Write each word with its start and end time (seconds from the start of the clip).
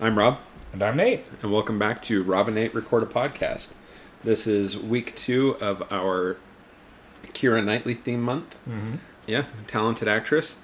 I'm 0.00 0.18
Rob, 0.18 0.38
And 0.72 0.82
I'm 0.82 0.96
Nate. 0.96 1.26
and 1.42 1.52
welcome 1.52 1.78
back 1.78 2.00
to 2.02 2.22
Rob 2.22 2.46
and 2.48 2.54
Nate 2.54 2.74
Record 2.74 3.02
a 3.02 3.06
Podcast. 3.06 3.72
This 4.22 4.46
is 4.46 4.76
week 4.76 5.14
two 5.16 5.56
of 5.60 5.82
our 5.90 6.36
Keira 7.32 7.64
Knightley 7.64 7.94
theme 7.94 8.22
month. 8.22 8.58
Mm-hmm. 8.68 8.96
Yeah, 9.26 9.44
talented 9.66 10.08
actress. 10.08 10.56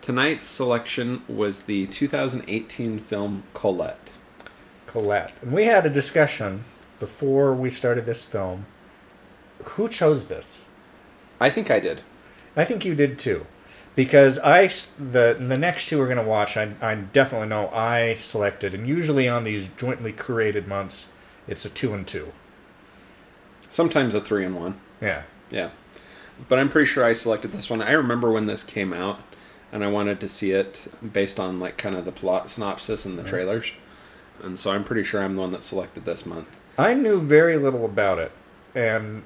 Tonight's 0.00 0.46
selection 0.46 1.22
was 1.28 1.62
the 1.62 1.86
2018 1.86 2.98
film 2.98 3.44
Colette. 3.54 4.10
Colette. 4.86 5.32
And 5.42 5.52
we 5.52 5.64
had 5.64 5.86
a 5.86 5.90
discussion 5.90 6.64
before 7.00 7.54
we 7.54 7.70
started 7.70 8.04
this 8.06 8.24
film. 8.24 8.66
Who 9.64 9.88
chose 9.88 10.26
this? 10.26 10.62
I 11.40 11.50
think 11.50 11.70
I 11.70 11.80
did. 11.80 12.02
I 12.56 12.64
think 12.64 12.84
you 12.84 12.94
did 12.94 13.18
too. 13.18 13.46
Because 13.94 14.38
I 14.38 14.68
the, 14.68 15.36
the 15.38 15.58
next 15.58 15.88
two 15.88 15.98
we're 15.98 16.06
going 16.06 16.16
to 16.16 16.24
watch, 16.24 16.56
I, 16.56 16.74
I 16.80 16.94
definitely 16.94 17.48
know 17.48 17.68
I 17.68 18.18
selected. 18.22 18.74
And 18.74 18.86
usually 18.86 19.28
on 19.28 19.44
these 19.44 19.68
jointly 19.76 20.12
curated 20.12 20.66
months, 20.66 21.08
it's 21.46 21.64
a 21.64 21.70
two 21.70 21.92
and 21.92 22.06
two. 22.06 22.32
Sometimes 23.68 24.14
a 24.14 24.20
three 24.20 24.44
and 24.44 24.56
one. 24.56 24.80
Yeah. 25.00 25.24
Yeah. 25.50 25.70
But 26.48 26.58
I'm 26.58 26.70
pretty 26.70 26.86
sure 26.86 27.04
I 27.04 27.12
selected 27.12 27.52
this 27.52 27.68
one. 27.68 27.82
I 27.82 27.92
remember 27.92 28.30
when 28.30 28.46
this 28.46 28.64
came 28.64 28.92
out 28.92 29.20
and 29.70 29.84
I 29.84 29.88
wanted 29.88 30.20
to 30.20 30.28
see 30.28 30.52
it 30.52 30.86
based 31.12 31.38
on 31.38 31.60
like 31.60 31.76
kind 31.76 31.96
of 31.96 32.04
the 32.04 32.12
plot 32.12 32.50
synopsis 32.50 33.04
and 33.04 33.18
the 33.18 33.22
trailers. 33.22 33.70
And 34.42 34.58
so 34.58 34.70
I'm 34.70 34.84
pretty 34.84 35.04
sure 35.04 35.22
I'm 35.22 35.36
the 35.36 35.42
one 35.42 35.52
that 35.52 35.64
selected 35.64 36.04
this 36.04 36.26
month. 36.26 36.60
I 36.78 36.94
knew 36.94 37.20
very 37.20 37.58
little 37.58 37.84
about 37.84 38.18
it. 38.18 38.32
And 38.74 39.22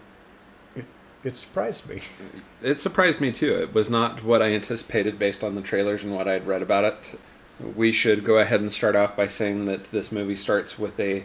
it, 1.25 1.37
surprised 1.37 1.89
me. 1.89 2.03
It 2.63 2.79
surprised 2.79 3.21
me 3.21 3.33
too. 3.33 3.55
It 3.55 3.75
was 3.75 3.91
not 3.91 4.25
what 4.25 4.43
I 4.43 4.53
anticipated 4.53 5.19
based 5.19 5.45
on 5.45 5.55
the 5.55 5.61
trailers 5.61 6.03
and 6.03 6.15
what 6.15 6.27
I'd 6.27 6.47
read 6.47 6.63
about 6.63 6.85
it. 6.85 7.19
We 7.75 7.93
should 7.93 8.25
go 8.25 8.39
ahead 8.39 8.61
and 8.61 8.73
start 8.73 8.97
off 8.97 9.17
by 9.17 9.29
saying 9.29 9.67
that 9.67 9.91
this 9.91 10.11
movie 10.11 10.37
starts 10.37 10.79
with 10.79 10.99
a 10.99 11.25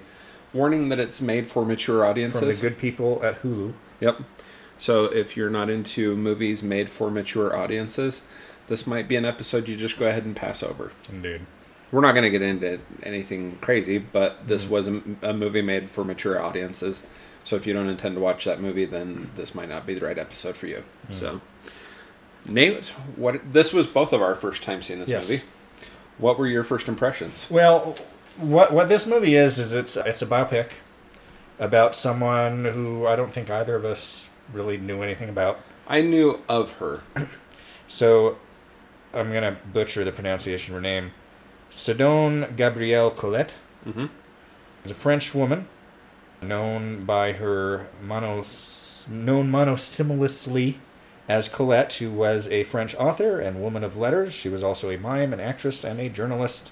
warning 0.54 0.90
that 0.90 1.00
it's 1.00 1.22
made 1.22 1.48
for 1.48 1.66
mature 1.66 2.06
audiences. 2.06 2.40
From 2.40 2.50
the 2.50 2.70
good 2.70 2.78
people 2.78 3.22
at 3.24 3.42
Hulu. 3.42 3.74
Yep. 4.00 4.22
So 4.78 5.06
if 5.06 5.38
you're 5.38 5.50
not 5.50 5.70
into 5.70 6.16
movies 6.16 6.64
made 6.64 6.90
for 6.90 7.12
mature 7.12 7.56
audiences, 7.56 8.24
this 8.68 8.88
might 8.88 9.08
be 9.08 9.16
an 9.16 9.26
episode 9.26 9.68
you 9.68 9.78
just 9.78 10.00
go 10.00 10.08
ahead 10.08 10.26
and 10.26 10.36
pass 10.36 10.64
over. 10.64 10.92
Indeed. 11.10 11.42
We're 11.92 12.02
not 12.02 12.14
going 12.14 12.24
to 12.24 12.30
get 12.30 12.42
into 12.42 12.80
anything 13.04 13.58
crazy, 13.62 13.98
but 13.98 14.48
this 14.48 14.66
Mhm. 14.66 14.70
was 14.70 14.88
a, 14.88 15.02
a 15.22 15.34
movie 15.34 15.62
made 15.62 15.90
for 15.92 16.04
mature 16.06 16.42
audiences. 16.42 17.04
So 17.44 17.56
if 17.56 17.66
you 17.68 17.74
don't 17.74 17.90
intend 17.90 18.16
to 18.16 18.22
watch 18.22 18.46
that 18.46 18.62
movie, 18.62 18.86
then 18.86 19.30
this 19.36 19.54
might 19.56 19.68
not 19.70 19.86
be 19.86 19.94
the 19.96 20.06
right 20.06 20.18
episode 20.18 20.56
for 20.56 20.68
you. 20.68 20.84
Mhm. 21.10 21.14
So, 21.16 21.42
Nate, 22.50 22.88
what 23.16 23.54
this 23.54 23.72
was 23.74 23.88
both 23.88 24.14
of 24.14 24.22
our 24.22 24.36
first 24.36 24.64
time 24.64 24.82
seeing 24.82 25.00
this 25.00 25.10
Yes. 25.10 25.30
movie. 25.30 25.44
What 26.18 26.40
were 26.40 26.48
your 26.48 26.64
first 26.64 26.88
impressions? 26.88 27.46
Well, 27.50 27.96
what 28.38 28.72
what 28.72 28.88
this 28.88 29.06
movie 29.06 29.36
is 29.36 29.60
is 29.60 29.74
it's 29.74 29.98
it's 29.98 30.22
a 30.22 30.26
biopic 30.26 30.68
about 31.60 31.96
someone 31.96 32.66
who 32.66 33.06
I 33.06 33.16
don't 33.16 33.34
think 33.34 33.50
either 33.50 33.76
of 33.76 33.86
us 33.86 34.28
really 34.54 34.78
knew 34.78 35.02
anything 35.04 35.30
about. 35.30 35.60
I 35.88 36.02
knew 36.02 36.40
of 36.48 36.74
her. 36.74 37.02
So 37.88 38.38
I'm 39.14 39.34
gonna 39.34 39.58
butcher 39.74 40.06
the 40.06 40.14
pronunciation 40.14 40.74
of 40.74 40.78
her 40.78 40.82
name. 40.82 41.12
Sedone 41.72 42.56
Gabrielle 42.56 43.12
Colette 43.12 43.54
hmm 43.84 44.08
is 44.84 44.92
a 44.92 44.96
French 44.96 45.36
woman 45.36 45.68
known 46.42 47.06
by 47.06 47.34
her 47.34 47.88
monos 48.02 49.08
known 49.10 49.50
monosyllabously 49.50 50.80
as 51.30 51.48
Colette, 51.48 51.94
who 51.94 52.12
was 52.12 52.48
a 52.48 52.64
French 52.64 52.96
author 52.96 53.40
and 53.40 53.62
woman 53.62 53.84
of 53.84 53.96
letters. 53.96 54.34
She 54.34 54.50
was 54.50 54.64
also 54.64 54.90
a 54.90 54.98
mime, 54.98 55.34
an 55.34 55.40
actress, 55.40 55.84
and 55.84 56.00
a 56.00 56.10
journalist. 56.10 56.72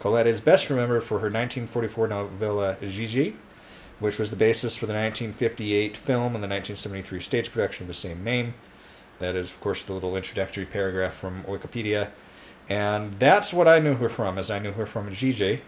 Colette 0.00 0.26
is 0.26 0.40
best 0.40 0.68
remembered 0.68 1.04
for 1.04 1.20
her 1.20 1.30
1944 1.30 2.08
novella 2.08 2.76
Gigi, 2.82 3.36
which 4.00 4.18
was 4.18 4.30
the 4.30 4.36
basis 4.36 4.76
for 4.76 4.86
the 4.86 4.92
1958 4.92 5.96
film 5.96 6.34
and 6.34 6.42
the 6.42 6.48
1973 6.48 7.20
stage 7.20 7.52
production 7.52 7.84
of 7.84 7.88
the 7.88 7.94
same 7.94 8.22
name. 8.22 8.54
That 9.20 9.36
is, 9.36 9.50
of 9.50 9.60
course, 9.60 9.84
the 9.84 9.94
little 9.94 10.16
introductory 10.16 10.66
paragraph 10.66 11.14
from 11.14 11.44
Wikipedia. 11.44 12.10
And 12.68 13.18
that's 13.18 13.52
what 13.52 13.68
I 13.68 13.78
knew 13.78 13.94
her 13.94 14.08
from, 14.08 14.38
as 14.38 14.50
I 14.50 14.58
knew 14.58 14.72
her 14.72 14.86
from 14.86 15.12
Gigi, 15.12 15.60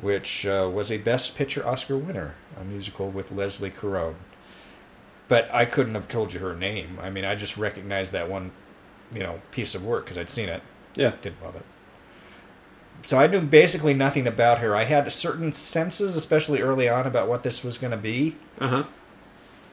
which 0.00 0.46
uh, 0.46 0.70
was 0.72 0.92
a 0.92 0.98
Best 0.98 1.36
Picture 1.36 1.66
Oscar 1.66 1.96
winner, 1.96 2.34
a 2.60 2.64
musical 2.64 3.08
with 3.08 3.32
Leslie 3.32 3.70
Caron. 3.70 4.16
But 5.28 5.48
I 5.54 5.64
couldn't 5.64 5.94
have 5.94 6.06
told 6.08 6.34
you 6.34 6.40
her 6.40 6.54
name. 6.54 6.98
I 7.00 7.08
mean, 7.08 7.24
I 7.24 7.34
just 7.34 7.56
recognized 7.56 8.12
that 8.12 8.28
one, 8.28 8.52
you 9.14 9.20
know, 9.20 9.40
piece 9.52 9.74
of 9.74 9.84
work 9.84 10.04
because 10.04 10.18
I'd 10.18 10.28
seen 10.28 10.50
it. 10.50 10.62
Yeah. 10.94 11.12
Didn't 11.22 11.42
love 11.42 11.56
it. 11.56 11.64
So 13.06 13.18
I 13.18 13.26
knew 13.26 13.40
basically 13.40 13.94
nothing 13.94 14.26
about 14.26 14.58
her. 14.60 14.74
I 14.76 14.84
had 14.84 15.10
certain 15.12 15.52
senses, 15.52 16.14
especially 16.16 16.60
early 16.60 16.88
on, 16.88 17.06
about 17.06 17.28
what 17.28 17.42
this 17.42 17.64
was 17.64 17.78
going 17.78 17.90
to 17.90 17.96
be, 17.96 18.36
Uh 18.60 18.68
huh. 18.68 18.84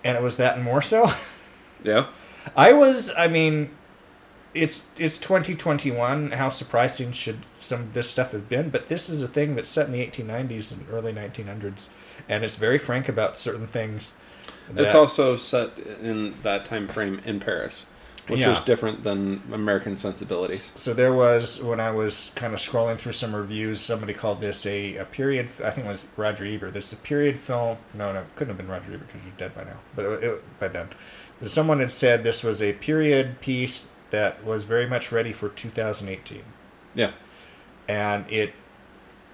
and 0.04 0.18
it 0.18 0.24
was 0.24 0.38
that 0.38 0.56
and 0.56 0.64
more 0.64 0.82
so. 0.82 1.12
Yeah. 1.84 2.08
I 2.56 2.74
was, 2.74 3.12
I 3.18 3.28
mean, 3.28 3.72
it's 4.54 4.86
it's 4.98 5.18
2021. 5.18 6.32
How 6.32 6.50
surprising 6.50 7.12
should 7.12 7.40
some 7.60 7.82
of 7.82 7.94
this 7.94 8.10
stuff 8.10 8.32
have 8.32 8.50
been? 8.50 8.70
But 8.70 8.90
this 8.90 9.10
is 9.10 9.24
a 9.24 9.28
thing 9.28 9.56
that's 9.56 9.70
set 9.70 9.88
in 9.88 9.94
the 9.94 10.06
1890s 10.06 10.72
and 10.72 10.86
early 10.92 11.14
1900s, 11.14 11.90
and 12.28 12.44
it's 12.44 12.56
very 12.56 12.78
frank 12.78 13.08
about 13.10 13.38
certain 13.38 13.68
things. 13.68 14.14
It's 14.76 14.96
also 14.96 15.36
set 15.36 15.78
in 15.80 16.36
that 16.44 16.66
time 16.66 16.88
frame 16.88 17.22
in 17.26 17.40
Paris, 17.42 17.86
which 18.28 18.40
Yeah. 18.40 18.50
was 18.50 18.62
different 18.62 19.04
than 19.04 19.42
American 19.52 19.98
sensibilities. 19.98 20.72
So 20.76 20.94
there 20.94 21.14
was 21.14 21.62
when 21.62 21.80
I 21.82 21.92
was 21.92 22.32
kind 22.36 22.54
of 22.54 22.60
scrolling 22.60 22.98
through 22.98 23.12
some 23.14 23.36
reviews, 23.36 23.82
somebody 23.82 24.14
called 24.14 24.40
this 24.40 24.66
a, 24.66 24.96
a 24.96 25.06
period. 25.06 25.50
I 25.64 25.72
think 25.72 25.88
it 25.88 25.90
was 25.90 26.06
Roger 26.16 26.46
Ebert. 26.46 26.74
This 26.74 26.94
is 26.94 27.00
a 27.00 27.02
period 27.02 27.38
film. 27.40 27.78
No, 27.94 28.14
no, 28.14 28.20
it 28.22 28.36
couldn't 28.36 28.56
have 28.56 28.58
been 28.58 28.70
Roger 28.72 28.94
Ebert 28.94 29.08
because 29.08 29.22
he's 29.24 29.34
dead 29.38 29.54
by 29.56 29.64
now. 29.66 29.80
But 29.96 30.06
it, 30.06 30.24
it, 30.24 30.60
by 30.60 30.68
then, 30.70 30.90
but 31.40 31.50
someone 31.50 31.80
had 31.80 31.92
said 31.92 32.24
this 32.24 32.44
was 32.44 32.62
a 32.62 32.74
period 32.74 33.42
piece 33.42 33.92
that 34.12 34.44
was 34.46 34.64
very 34.64 34.88
much 34.88 35.12
ready 35.12 35.34
for 35.34 35.50
2018. 35.50 36.44
Yeah. 36.94 37.12
and 37.88 38.26
it 38.32 38.54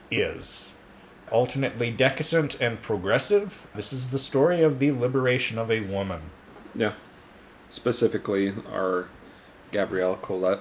is 0.10 0.72
alternately 1.32 1.92
decadent 1.92 2.56
and 2.62 2.82
progressive. 2.82 3.68
This 3.76 3.92
is 3.92 4.10
the 4.12 4.20
story 4.20 4.62
of 4.62 4.80
the 4.80 4.92
liberation 4.92 5.58
of 5.58 5.70
a 5.70 5.82
woman. 5.82 6.22
Yeah. 6.74 6.94
Specifically, 7.70 8.54
our 8.72 9.10
Gabrielle 9.72 10.16
Colette. 10.16 10.60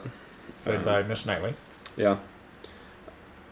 Played 0.65 0.79
Um, 0.79 0.85
by 0.85 1.03
Miss 1.05 1.25
Knightley. 1.25 1.55
Yeah. 1.97 2.17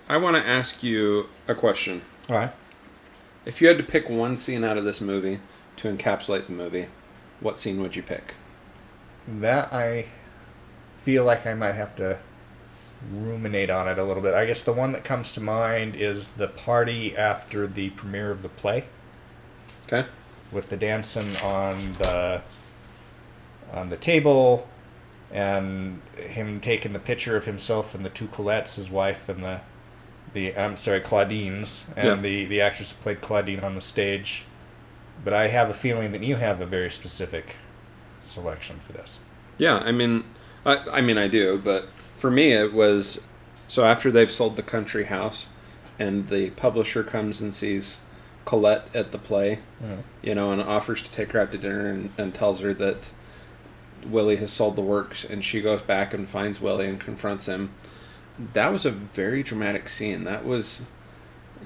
I 0.09 0.17
want 0.17 0.37
to 0.37 0.47
ask 0.47 0.83
you 0.83 1.29
a 1.47 1.55
question. 1.55 2.03
All 2.29 2.37
right. 2.37 2.53
If 3.47 3.61
you 3.63 3.69
had 3.69 3.79
to 3.79 3.85
pick 3.85 4.09
one 4.09 4.37
scene 4.37 4.65
out 4.65 4.77
of 4.77 4.85
this 4.85 5.01
movie 5.01 5.39
to 5.77 5.89
encapsulate 5.95 6.47
the 6.47 6.53
movie, 6.53 6.89
what 7.41 7.59
scene 7.59 7.81
would 7.81 7.95
you 7.95 8.03
pick? 8.03 8.35
That 9.29 9.73
I 9.73 10.07
feel 11.05 11.25
like 11.25 11.47
I 11.47 11.55
might 11.55 11.75
have 11.75 11.95
to 11.97 12.19
ruminate 13.13 13.69
on 13.69 13.87
it 13.87 13.99
a 13.99 14.05
little 14.05 14.23
bit. 14.23 14.33
I 14.35 14.47
guess 14.47 14.63
the 14.63 14.73
one 14.73 14.93
that 14.93 15.05
comes 15.05 15.31
to 15.33 15.41
mind 15.41 15.95
is 15.95 16.29
the 16.29 16.49
party 16.49 17.15
after 17.17 17.67
the 17.67 17.91
premiere 17.91 18.31
of 18.31 18.41
the 18.43 18.49
play 18.49 18.85
Okay. 19.87 20.09
with 20.51 20.71
the 20.71 20.77
dancing 20.79 21.37
on 21.39 21.93
the 21.95 22.43
on 23.73 23.91
the 23.91 23.97
table 23.97 24.67
and 25.31 26.01
him 26.17 26.61
taking 26.61 26.93
the 26.95 26.99
picture 26.99 27.37
of 27.37 27.45
himself 27.45 27.95
and 27.95 28.05
the 28.05 28.11
two 28.11 28.29
Colettes, 28.29 28.77
his 28.77 28.89
wife 28.91 29.29
and 29.29 29.45
the 29.45 29.61
the 30.33 30.57
I'm 30.57 30.77
sorry, 30.77 31.01
Claudines, 31.01 31.85
and 31.97 32.07
Yeah. 32.09 32.15
the 32.17 32.45
the 32.47 32.61
actress 32.63 32.93
who 32.93 33.03
played 33.03 33.21
Claudine 33.21 33.61
on 33.61 33.75
the 33.75 33.81
stage. 33.83 34.45
But 35.23 35.35
I 35.35 35.49
have 35.49 35.69
a 35.71 35.75
feeling 35.75 36.13
that 36.13 36.23
you 36.23 36.37
have 36.37 36.61
a 36.61 36.67
very 36.67 36.91
specific 36.91 37.57
selection 38.23 38.81
for 38.87 38.93
this. 38.95 39.19
Yeah, 39.59 39.77
I 39.79 39.93
mean, 39.93 40.25
I, 40.65 40.77
I 40.93 41.01
mean, 41.01 41.19
I 41.19 41.29
do, 41.29 41.61
but 41.63 41.89
for 42.19 42.31
me, 42.31 42.53
it 42.53 42.73
was 42.73 43.27
so 43.69 43.85
after 43.85 44.11
they've 44.11 44.31
sold 44.31 44.57
the 44.57 44.63
country 44.63 45.05
house, 45.05 45.47
and 45.99 46.29
the 46.29 46.51
publisher 46.51 47.03
comes 47.05 47.41
and 47.41 47.55
sees 47.55 48.01
Colette 48.45 48.89
at 48.95 49.13
the 49.13 49.19
play, 49.19 49.61
you 50.23 50.35
know, 50.35 50.53
and 50.53 50.61
offers 50.61 51.03
to 51.03 51.11
take 51.11 51.33
her 51.33 51.41
out 51.41 51.53
to 51.53 51.59
dinner 51.59 51.87
and, 51.89 52.11
and 52.19 52.35
tells 52.35 52.61
her 52.61 52.75
that 52.75 53.09
Willie 54.07 54.37
has 54.37 54.53
sold 54.53 54.77
the 54.77 54.83
works, 54.83 55.25
and 55.25 55.45
she 55.45 55.61
goes 55.63 55.83
back 55.83 56.13
and 56.13 56.29
finds 56.29 56.61
Willie 56.61 56.87
and 56.89 57.01
confronts 57.01 57.47
him. 57.47 57.71
That 58.53 58.73
was 58.73 58.85
a 58.85 58.91
very 58.91 59.43
dramatic 59.43 59.89
scene. 59.89 60.25
That 60.25 60.45
was 60.45 60.83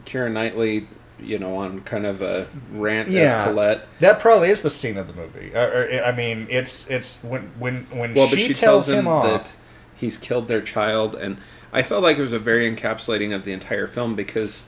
Keira 0.04 0.30
Knightley, 0.30 0.88
you 1.20 1.38
know, 1.38 1.56
on 1.56 1.80
kind 1.82 2.06
of 2.06 2.22
a 2.22 2.46
rant 2.72 3.08
Yeah. 3.08 3.42
as 3.42 3.48
Colette. 3.48 3.86
That 4.00 4.20
probably 4.20 4.50
is 4.50 4.62
the 4.62 4.70
scene 4.70 4.96
of 4.96 5.06
the 5.06 5.12
movie. 5.12 5.54
Uh, 5.54 6.04
I 6.04 6.12
mean, 6.12 6.46
it's 6.50 6.86
it's 6.88 7.22
when 7.22 7.50
when 7.58 7.86
when 7.90 8.14
Well, 8.14 8.28
she, 8.28 8.36
she 8.36 8.46
tells, 8.48 8.86
tells 8.86 8.90
him, 8.90 8.98
him 9.00 9.08
off. 9.08 9.24
that 9.24 9.50
he's 9.96 10.16
killed 10.16 10.48
their 10.48 10.60
child, 10.60 11.14
and 11.14 11.38
I 11.72 11.82
felt 11.82 12.02
like 12.02 12.18
it 12.18 12.22
was 12.22 12.32
a 12.32 12.38
very 12.38 12.70
encapsulating 12.72 13.34
of 13.34 13.44
the 13.44 13.52
entire 13.52 13.86
film 13.86 14.14
because 14.14 14.64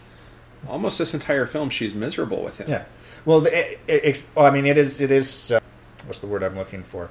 almost 0.68 0.98
this 0.98 1.14
entire 1.14 1.46
film 1.46 1.70
she's 1.70 1.94
miserable 1.94 2.42
with 2.42 2.58
him. 2.58 2.68
Yeah. 2.68 2.84
Well, 3.24 3.46
it, 3.46 3.54
it, 3.86 4.04
it's- 4.04 4.26
well, 4.34 4.46
I 4.46 4.50
mean, 4.50 4.66
it 4.66 4.76
is. 4.78 5.00
It 5.00 5.10
is. 5.10 5.52
Uh, 5.52 5.60
what's 6.06 6.18
the 6.18 6.26
word 6.26 6.42
I'm 6.42 6.56
looking 6.56 6.82
for? 6.82 7.10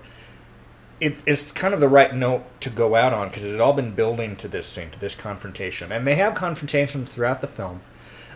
It, 0.99 1.15
it's 1.25 1.51
kind 1.53 1.73
of 1.73 1.79
the 1.79 1.87
right 1.87 2.13
note 2.13 2.43
to 2.59 2.69
go 2.69 2.95
out 2.95 3.13
on 3.13 3.29
because 3.29 3.45
it 3.45 3.51
had 3.51 3.61
all 3.61 3.71
been 3.71 3.95
building 3.95 4.35
to 4.35 4.49
this 4.49 4.67
scene, 4.67 4.89
to 4.89 4.99
this 4.99 5.15
confrontation, 5.15 5.93
and 5.93 6.05
they 6.05 6.15
have 6.15 6.35
confrontations 6.35 7.09
throughout 7.09 7.39
the 7.39 7.47
film. 7.47 7.79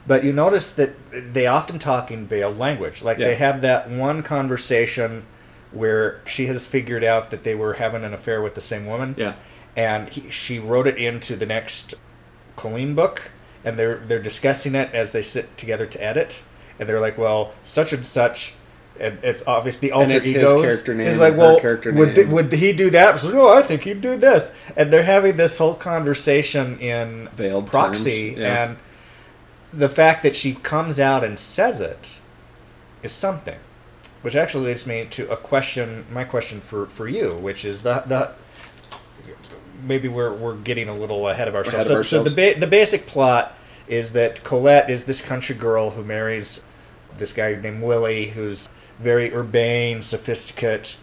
But 0.05 0.23
you 0.23 0.33
notice 0.33 0.71
that 0.73 0.95
they 1.33 1.47
often 1.47 1.79
talk 1.79 2.11
in 2.11 2.27
veiled 2.27 2.57
language. 2.57 3.01
Like 3.03 3.17
Yeah. 3.19 3.27
they 3.29 3.35
have 3.35 3.61
that 3.61 3.89
one 3.89 4.21
conversation 4.23 5.25
where 5.71 6.21
she 6.25 6.47
has 6.47 6.65
figured 6.65 7.03
out 7.03 7.31
that 7.31 7.43
they 7.43 7.55
were 7.55 7.73
having 7.75 8.03
an 8.03 8.13
affair 8.13 8.41
with 8.41 8.55
the 8.55 8.61
same 8.61 8.85
woman. 8.85 9.15
Yeah. 9.17 9.33
And 9.75 10.09
he, 10.09 10.29
she 10.29 10.59
wrote 10.59 10.87
it 10.87 10.97
into 10.97 11.35
the 11.35 11.45
next 11.45 11.95
Colleen 12.55 12.93
book, 12.93 13.31
and 13.65 13.79
they're 13.79 13.97
they're 13.97 14.21
discussing 14.21 14.75
it 14.75 14.93
as 14.93 15.11
they 15.13 15.23
sit 15.23 15.57
together 15.57 15.85
to 15.87 16.03
edit, 16.03 16.43
and 16.79 16.87
they're 16.87 16.99
like, 16.99 17.17
"Well, 17.17 17.53
such 17.63 17.91
and 17.93 18.05
such." 18.05 18.53
And 18.99 19.17
it's 19.23 19.41
obvious 19.47 19.79
the 19.79 19.91
alter 19.91 20.13
his 20.13 20.27
egos. 20.27 20.61
character 20.61 20.93
name 20.93 21.07
It's 21.07 21.17
like, 21.19 21.35
well, 21.35 21.59
would 21.59 22.29
would 22.29 22.51
he 22.53 22.73
do 22.73 22.91
that? 22.91 23.23
Like, 23.23 23.33
oh, 23.33 23.51
I 23.51 23.63
think 23.63 23.81
he'd 23.81 24.01
do 24.01 24.15
this. 24.17 24.51
And 24.77 24.93
they're 24.93 25.01
having 25.01 25.35
this 25.35 25.57
whole 25.57 25.73
conversation 25.73 26.77
in 26.77 27.27
Veiled 27.35 27.65
proxy, 27.65 28.35
yeah. 28.37 28.65
and 28.65 28.77
the 29.73 29.89
fact 29.89 30.23
that 30.23 30.35
she 30.35 30.53
comes 30.53 30.99
out 30.99 31.23
and 31.23 31.37
says 31.37 31.81
it 31.81 32.19
is 33.01 33.11
something. 33.11 33.59
Which 34.21 34.35
actually 34.35 34.67
leads 34.67 34.87
me 34.87 35.05
to 35.11 35.29
a 35.29 35.35
question, 35.35 36.05
my 36.09 36.23
question 36.23 36.61
for, 36.61 36.85
for 36.85 37.09
you, 37.09 37.35
which 37.35 37.65
is 37.65 37.83
the 37.83 38.03
the 38.05 38.33
maybe 39.85 40.07
we're 40.07 40.33
we're 40.33 40.55
getting 40.55 40.87
a 40.87 40.95
little 40.95 41.27
ahead 41.27 41.47
of 41.47 41.55
ourselves. 41.55 41.87
Ahead 41.87 41.99
of 41.99 42.05
so, 42.05 42.23
so 42.23 42.29
the 42.29 42.53
ba- 42.53 42.59
the 42.59 42.67
basic 42.67 43.05
plot 43.05 43.57
is 43.87 44.13
that 44.13 44.43
Colette 44.43 44.89
is 44.89 45.03
this 45.05 45.21
country 45.21 45.55
girl 45.55 45.91
who 45.91 46.03
marries 46.03 46.63
this 47.17 47.33
guy 47.33 47.53
named 47.55 47.83
Willie, 47.83 48.29
who's 48.29 48.69
very 48.99 49.33
urbane, 49.33 50.01
sophisticate 50.01 50.97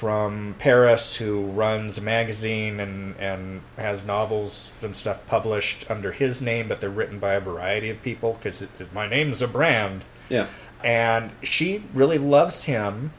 from 0.00 0.54
Paris, 0.58 1.16
who 1.16 1.42
runs 1.42 1.98
a 1.98 2.00
magazine 2.00 2.80
and 2.80 3.14
and 3.18 3.60
has 3.76 4.02
novels 4.02 4.70
and 4.80 4.96
stuff 4.96 5.18
published 5.26 5.84
under 5.90 6.10
his 6.12 6.40
name, 6.40 6.68
but 6.68 6.80
they're 6.80 6.88
written 6.88 7.18
by 7.18 7.34
a 7.34 7.40
variety 7.40 7.90
of 7.90 8.02
people 8.02 8.32
because 8.32 8.64
my 8.94 9.06
name's 9.06 9.42
a 9.42 9.46
brand 9.46 10.02
Yeah. 10.30 10.46
and 10.82 11.32
she 11.42 11.84
really 11.92 12.16
loves 12.16 12.64
him 12.64 13.12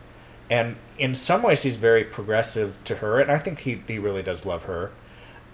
and 0.49 0.75
in 0.97 1.13
some 1.13 1.43
ways 1.43 1.61
he's 1.61 1.75
very 1.75 2.03
progressive 2.03 2.75
to 2.85 2.95
her 2.95 3.19
and 3.21 3.31
i 3.31 3.37
think 3.37 3.59
he, 3.59 3.83
he 3.87 3.99
really 3.99 4.23
does 4.23 4.43
love 4.45 4.63
her 4.63 4.89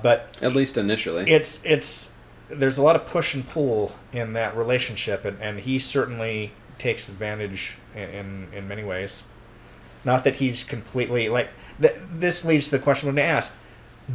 but 0.02 0.38
At 0.42 0.56
least 0.56 0.78
initially. 0.78 1.30
it's 1.30 1.62
it's 1.66 2.14
there's 2.48 2.78
a 2.78 2.82
lot 2.82 2.96
of 2.96 3.06
push 3.06 3.34
and 3.36 3.46
pull 3.48 3.92
in 4.14 4.32
that 4.34 4.56
relationship 4.56 5.26
and, 5.26 5.38
and 5.42 5.60
he 5.60 5.78
certainly 5.78 6.54
takes 6.80 7.10
advantage 7.10 7.76
in, 7.94 8.02
in 8.20 8.48
in 8.54 8.68
many 8.68 8.84
ways 8.86 9.24
not 10.06 10.24
that 10.24 10.38
he's 10.38 10.64
completely 10.64 11.30
like 11.30 11.50
th- 11.82 11.96
this 12.12 12.44
leads 12.46 12.66
to 12.66 12.72
the 12.72 12.80
question 12.80 13.10
i'm 13.10 13.16
going 13.16 13.26
to 13.28 13.32
ask 13.34 13.52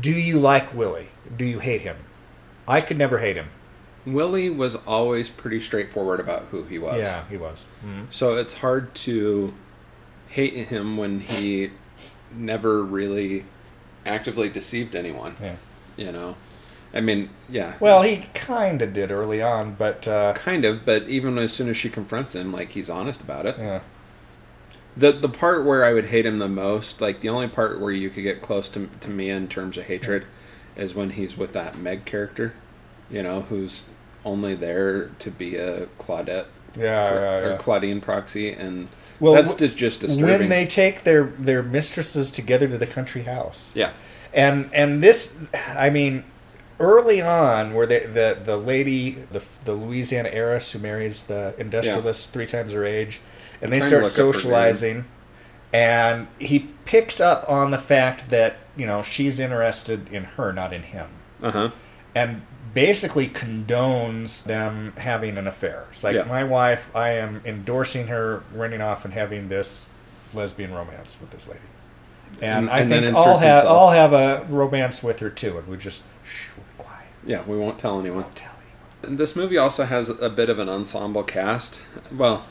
do 0.01 0.11
you 0.11 0.39
like 0.39 0.73
willie 0.75 1.09
do 1.37 1.45
you 1.45 1.59
hate 1.59 1.83
him 1.83 1.97
i 2.67 2.81
could 2.81 2.99
never 2.99 3.19
hate 3.19 3.37
him 3.37 3.49
Willie 4.05 4.51
was 4.51 4.75
always 4.75 5.29
pretty 5.29 5.61
straightforward 5.61 6.19
about 6.19 6.47
who 6.51 6.65
he 6.65 6.77
was. 6.77 6.97
yeah 6.99 7.23
he 7.31 7.37
was 7.37 7.65
Mhm. 7.87 8.07
So 8.11 8.37
it's 8.37 8.55
hard 8.55 8.93
to 9.07 9.55
hate 10.29 10.55
him 10.69 10.97
when 10.97 11.21
he 11.21 11.71
never 12.35 12.83
really 12.83 13.45
actively 14.05 14.49
deceived 14.49 14.97
anyone. 14.97 15.37
yeah 15.41 15.55
You 15.97 16.11
know, 16.11 16.35
I 16.93 17.01
mean, 17.01 17.31
yeah. 17.49 17.75
well 17.79 18.03
he 18.03 18.25
kind 18.35 18.83
of 18.83 18.93
did 18.93 19.13
early 19.13 19.41
on 19.41 19.75
but 19.75 20.09
uh 20.09 20.33
kind 20.35 20.65
of, 20.65 20.85
but 20.85 21.09
even 21.09 21.39
as 21.39 21.53
soon 21.53 21.69
as 21.69 21.77
she 21.77 21.89
confronts 21.89 22.35
him, 22.35 22.53
like 22.53 22.71
he's 22.71 22.91
honest 22.91 23.21
about 23.21 23.47
it. 23.47 23.55
yeah 23.57 23.81
The 24.97 25.13
the 25.13 25.29
part 25.29 25.65
where 25.65 25.85
I 25.85 25.93
would 25.93 26.07
hate 26.07 26.27
him 26.27 26.39
the 26.39 26.49
most, 26.49 27.01
like 27.01 27.21
the 27.21 27.29
only 27.31 27.49
part 27.49 27.81
where 27.81 27.93
you 27.93 28.11
could 28.11 28.23
get 28.23 28.43
close 28.43 28.69
to 28.71 28.89
to 29.01 29.09
me 29.11 29.31
in 29.31 29.49
terms 29.49 29.79
of 29.79 29.85
hatred, 29.85 30.27
is 30.77 30.95
when 30.95 31.11
he's 31.11 31.37
with 31.37 31.53
that 31.55 31.79
Meg 31.79 32.05
character, 32.05 32.53
you 33.11 33.23
know, 33.23 33.43
who's 33.43 33.85
only 34.25 34.55
there 34.55 35.07
to 35.19 35.31
be 35.31 35.57
a 35.57 35.87
Claudette 35.99 36.47
Yeah, 36.79 37.11
or, 37.13 37.21
yeah, 37.21 37.55
or. 37.55 37.57
Claudine 37.59 38.01
proxy, 38.01 38.51
and 38.53 38.89
Well, 39.19 39.33
that's 39.35 39.53
w- 39.55 39.75
just, 39.75 40.01
disturbing. 40.01 40.41
when 40.41 40.49
they 40.49 40.67
take 40.67 41.05
their 41.05 41.25
their 41.39 41.63
mistresses 41.63 42.31
together 42.31 42.69
to 42.69 42.79
the 42.79 42.87
country 42.87 43.23
house, 43.23 43.73
yeah, 43.75 43.93
and 44.35 44.69
and 44.75 45.03
this, 45.03 45.39
I 45.75 45.89
mean, 45.91 46.25
early 46.79 47.21
on, 47.23 47.73
where 47.75 47.87
they, 47.87 48.01
the 48.01 48.39
the 48.45 48.57
lady, 48.59 49.13
the 49.31 49.43
the 49.65 49.73
Louisiana 49.73 50.29
heiress 50.31 50.73
who 50.73 50.79
marries 50.81 51.25
the 51.25 51.55
industrialist 51.59 52.33
three 52.33 52.47
times 52.47 52.73
her 52.75 52.85
age, 52.85 53.21
and 53.63 53.73
they 53.73 53.81
start 53.81 54.03
look 54.03 54.13
up 54.13 54.17
her 54.19 54.25
name. 54.25 54.33
socializing, 54.33 55.05
and 55.73 56.27
he 56.39 56.59
picks 56.85 57.21
up 57.21 57.49
on 57.49 57.71
the 57.71 57.79
fact 57.79 58.29
that 58.31 58.57
you 58.77 58.85
know 58.87 59.03
she's 59.03 59.39
interested 59.41 60.13
in 60.13 60.25
her, 60.25 60.53
not 60.53 60.73
in 60.73 60.83
him 60.83 61.09
uh 61.43 61.51
huh, 61.51 61.71
and 62.15 62.43
basically 62.75 63.29
condones 63.29 64.45
them 64.45 64.93
having 64.97 65.37
an 65.37 65.47
affair. 65.47 65.87
It's 65.91 66.03
like 66.03 66.15
Yeah. 66.17 66.23
my 66.25 66.43
wife, 66.45 66.91
I 66.95 67.11
am 67.11 67.43
endorsing 67.45 68.07
her 68.09 68.43
running 68.55 68.81
off 68.81 69.05
and 69.05 69.13
having 69.15 69.49
this 69.49 69.89
lesbian 70.33 70.73
romance 70.73 71.19
with 71.21 71.31
this 71.31 71.47
lady. 71.49 71.61
And, 72.41 72.61
And- 72.67 72.71
I 72.71 72.79
and 72.81 72.91
think 72.91 73.15
I'll 73.17 73.39
have. 73.39 73.67
I'll 73.67 73.91
have 73.91 74.15
a 74.15 74.47
romance 74.49 75.03
with 75.03 75.19
her 75.19 75.29
too, 75.29 75.59
and 75.59 75.67
we 75.69 75.77
just 75.77 76.03
shh, 76.25 76.47
we'll 76.57 76.65
be 76.79 76.83
quiet. 76.89 77.09
yeah. 77.27 77.43
We 77.47 77.59
won't 77.59 77.79
tell 77.79 78.01
anyone. 78.01 78.23
Don't 78.23 78.37
tell 78.37 78.53
anyone. 79.03 79.17
This 79.19 79.37
movie 79.37 79.59
also 79.59 79.85
has 79.85 80.09
a 80.09 80.31
bit 80.31 80.49
of 80.49 80.59
an 80.59 80.71
ensemble 80.71 81.25
cast. 81.25 81.83
Well, 82.11 82.45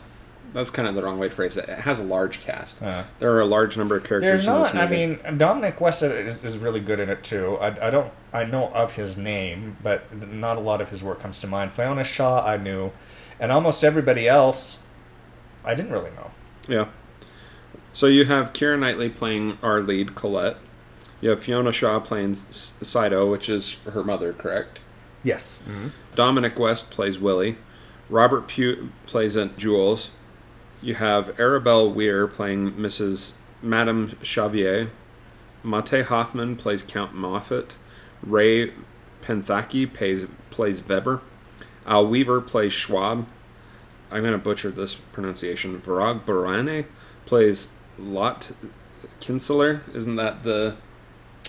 that's 0.52 0.70
kind 0.70 0.86
of 0.88 0.94
the 0.94 1.02
wrong 1.02 1.18
way 1.18 1.28
to 1.28 1.34
phrase 1.34 1.56
it. 1.56 1.68
It 1.68 1.78
has 1.80 1.98
a 1.98 2.02
large 2.04 2.40
cast. 2.40 2.82
Uh, 2.82 3.04
There 3.18 3.32
are 3.32 3.40
a 3.40 3.46
large 3.46 3.76
number 3.76 3.96
of 3.96 4.04
characters 4.04 4.44
There's 4.44 4.46
in 4.46 4.62
this 4.62 4.74
not. 4.74 4.82
I 4.84 4.88
mean, 4.88 5.18
Dominic 5.38 5.80
West 5.80 6.02
is, 6.02 6.42
is 6.44 6.58
really 6.58 6.80
good 6.80 7.00
in 7.00 7.08
it 7.08 7.22
too. 7.24 7.56
I, 7.56 7.88
I 7.88 7.90
don't. 7.90 8.12
I 8.32 8.44
know 8.44 8.68
of 8.68 8.94
his 8.96 9.16
name, 9.16 9.76
but 9.82 10.14
not 10.28 10.56
a 10.56 10.60
lot 10.60 10.80
of 10.80 10.90
his 10.90 11.02
work 11.02 11.20
comes 11.20 11.38
to 11.40 11.46
mind. 11.46 11.72
Fiona 11.72 12.04
Shaw, 12.04 12.44
I 12.44 12.56
knew, 12.56 12.92
and 13.40 13.50
almost 13.52 13.82
everybody 13.84 14.28
else, 14.28 14.82
I 15.64 15.74
didn't 15.74 15.92
really 15.92 16.10
know. 16.12 16.30
Yeah. 16.68 16.86
So 17.94 18.06
you 18.06 18.24
have 18.24 18.52
Keira 18.52 18.78
Knightley 18.78 19.10
playing 19.10 19.58
our 19.62 19.80
lead, 19.80 20.14
Colette. 20.14 20.56
You 21.20 21.30
have 21.30 21.42
Fiona 21.44 21.72
Shaw 21.72 22.00
playing 22.00 22.32
S- 22.32 22.74
Saito, 22.82 23.30
which 23.30 23.48
is 23.48 23.76
her 23.92 24.02
mother, 24.02 24.32
correct? 24.32 24.80
Yes. 25.22 25.60
Dominic 26.14 26.58
West 26.58 26.90
plays 26.90 27.18
Willie. 27.18 27.58
Robert 28.08 28.48
Pugh 28.48 28.90
plays 29.06 29.36
Jules. 29.56 30.10
You 30.82 30.96
have 30.96 31.38
Arabella 31.38 31.88
Weir 31.88 32.26
playing 32.26 32.72
Mrs. 32.72 33.32
Madame 33.62 34.16
Xavier. 34.24 34.90
Mate 35.62 36.06
Hoffman 36.06 36.56
plays 36.56 36.82
Count 36.82 37.14
Moffat. 37.14 37.76
Ray 38.20 38.72
Panthaki 39.22 39.92
plays, 39.92 40.26
plays 40.50 40.86
Weber. 40.86 41.22
Al 41.86 42.06
Weaver 42.08 42.40
plays 42.40 42.72
Schwab. 42.72 43.28
I'm 44.10 44.22
going 44.22 44.32
to 44.32 44.38
butcher 44.38 44.70
this 44.72 44.94
pronunciation. 44.94 45.80
Virag 45.80 46.24
Barane 46.24 46.86
plays 47.26 47.68
Lot 47.96 48.50
Kinsler. 49.20 49.80
Isn't 49.94 50.16
that 50.16 50.42
the 50.42 50.76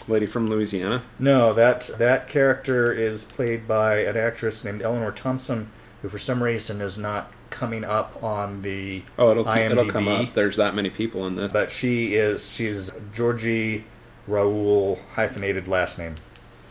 lady 0.07 0.27
from 0.27 0.47
Louisiana? 0.47 1.03
No, 1.17 1.53
that 1.53 1.89
that 1.97 2.27
character 2.27 2.93
is 2.93 3.23
played 3.25 3.67
by 3.67 3.99
an 4.01 4.15
actress 4.15 4.63
named 4.63 4.81
Eleanor 4.81 5.11
Thompson, 5.11 5.71
who 6.01 6.09
for 6.09 6.19
some 6.19 6.43
reason 6.43 6.81
is 6.81 6.97
not 6.97 7.31
coming 7.53 7.83
up 7.83 8.21
on 8.23 8.63
the 8.63 9.03
Oh, 9.17 9.29
it'll, 9.31 9.45
IMDb. 9.45 9.71
it'll 9.71 9.85
come 9.89 10.07
up. 10.07 10.33
There's 10.33 10.57
that 10.57 10.73
many 10.75 10.89
people 10.89 11.25
in 11.27 11.35
this. 11.35 11.53
But 11.53 11.71
she 11.71 12.15
is 12.15 12.51
she's 12.51 12.91
Georgie 13.13 13.85
Raoul 14.27 14.99
hyphenated 15.13 15.67
last 15.67 15.97
name. 15.99 16.15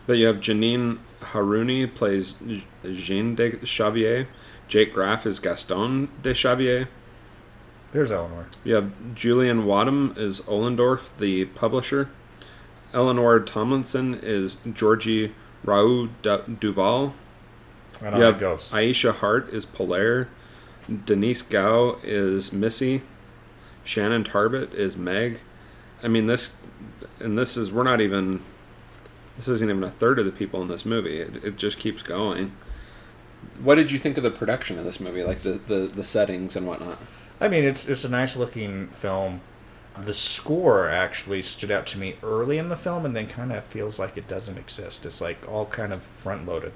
But 0.06 0.14
you 0.18 0.26
have 0.26 0.36
Janine 0.36 0.98
Harouni 1.20 1.92
plays 1.94 2.34
Jean 2.92 3.36
de 3.36 3.64
Xavier. 3.64 4.26
Jake 4.66 4.92
Graf 4.92 5.24
is 5.26 5.38
Gaston 5.38 6.08
de 6.22 6.34
Xavier. 6.34 6.88
There's 7.92 8.10
Eleanor. 8.10 8.46
You 8.64 8.74
have 8.74 9.14
Julian 9.14 9.64
Wadham 9.66 10.14
is 10.16 10.40
Ollendorf, 10.42 11.10
the 11.18 11.44
publisher. 11.44 12.08
Eleanor 12.94 13.38
Tomlinson 13.40 14.18
is 14.20 14.56
Georgie 14.72 15.34
Raoul 15.62 16.08
Du- 16.22 16.42
Duval. 16.58 17.14
I 18.00 18.10
know 18.10 18.16
You 18.16 18.22
have. 18.24 18.38
Aiysha 18.40 19.14
Hart 19.14 19.50
is 19.52 19.64
Polaire. 19.66 20.26
Denise 21.04 21.42
Gough 21.42 22.02
is 22.04 22.52
Missy. 22.52 23.02
Shannon 23.84 24.24
Tarbet 24.24 24.74
is 24.74 24.96
Meg. 24.96 25.40
I 26.02 26.08
mean 26.08 26.26
this, 26.26 26.54
and 27.20 27.38
this 27.38 27.56
is 27.56 27.70
we're 27.70 27.84
not 27.84 28.00
even. 28.00 28.42
This 29.36 29.48
isn't 29.48 29.70
even 29.70 29.82
a 29.82 29.90
third 29.90 30.18
of 30.18 30.26
the 30.26 30.32
people 30.32 30.60
in 30.60 30.68
this 30.68 30.84
movie. 30.84 31.18
It, 31.18 31.42
it 31.42 31.56
just 31.56 31.78
keeps 31.78 32.02
going. 32.02 32.52
What 33.62 33.76
did 33.76 33.90
you 33.90 33.98
think 33.98 34.16
of 34.16 34.22
the 34.22 34.30
production 34.30 34.78
of 34.78 34.84
this 34.84 35.00
movie, 35.00 35.24
like 35.24 35.40
the, 35.40 35.52
the, 35.52 35.78
the 35.86 36.04
settings 36.04 36.54
and 36.54 36.66
whatnot? 36.66 36.98
I 37.40 37.48
mean, 37.48 37.64
it's 37.64 37.88
it's 37.88 38.04
a 38.04 38.08
nice 38.08 38.36
looking 38.36 38.88
film. 38.88 39.40
The 39.98 40.14
score 40.14 40.88
actually 40.88 41.42
stood 41.42 41.70
out 41.70 41.86
to 41.88 41.98
me 41.98 42.16
early 42.22 42.58
in 42.58 42.68
the 42.68 42.76
film, 42.76 43.04
and 43.04 43.16
then 43.16 43.26
kind 43.26 43.52
of 43.52 43.64
feels 43.64 43.98
like 43.98 44.16
it 44.16 44.28
doesn't 44.28 44.58
exist. 44.58 45.06
It's 45.06 45.20
like 45.20 45.48
all 45.48 45.66
kind 45.66 45.92
of 45.92 46.02
front 46.02 46.46
loaded. 46.46 46.72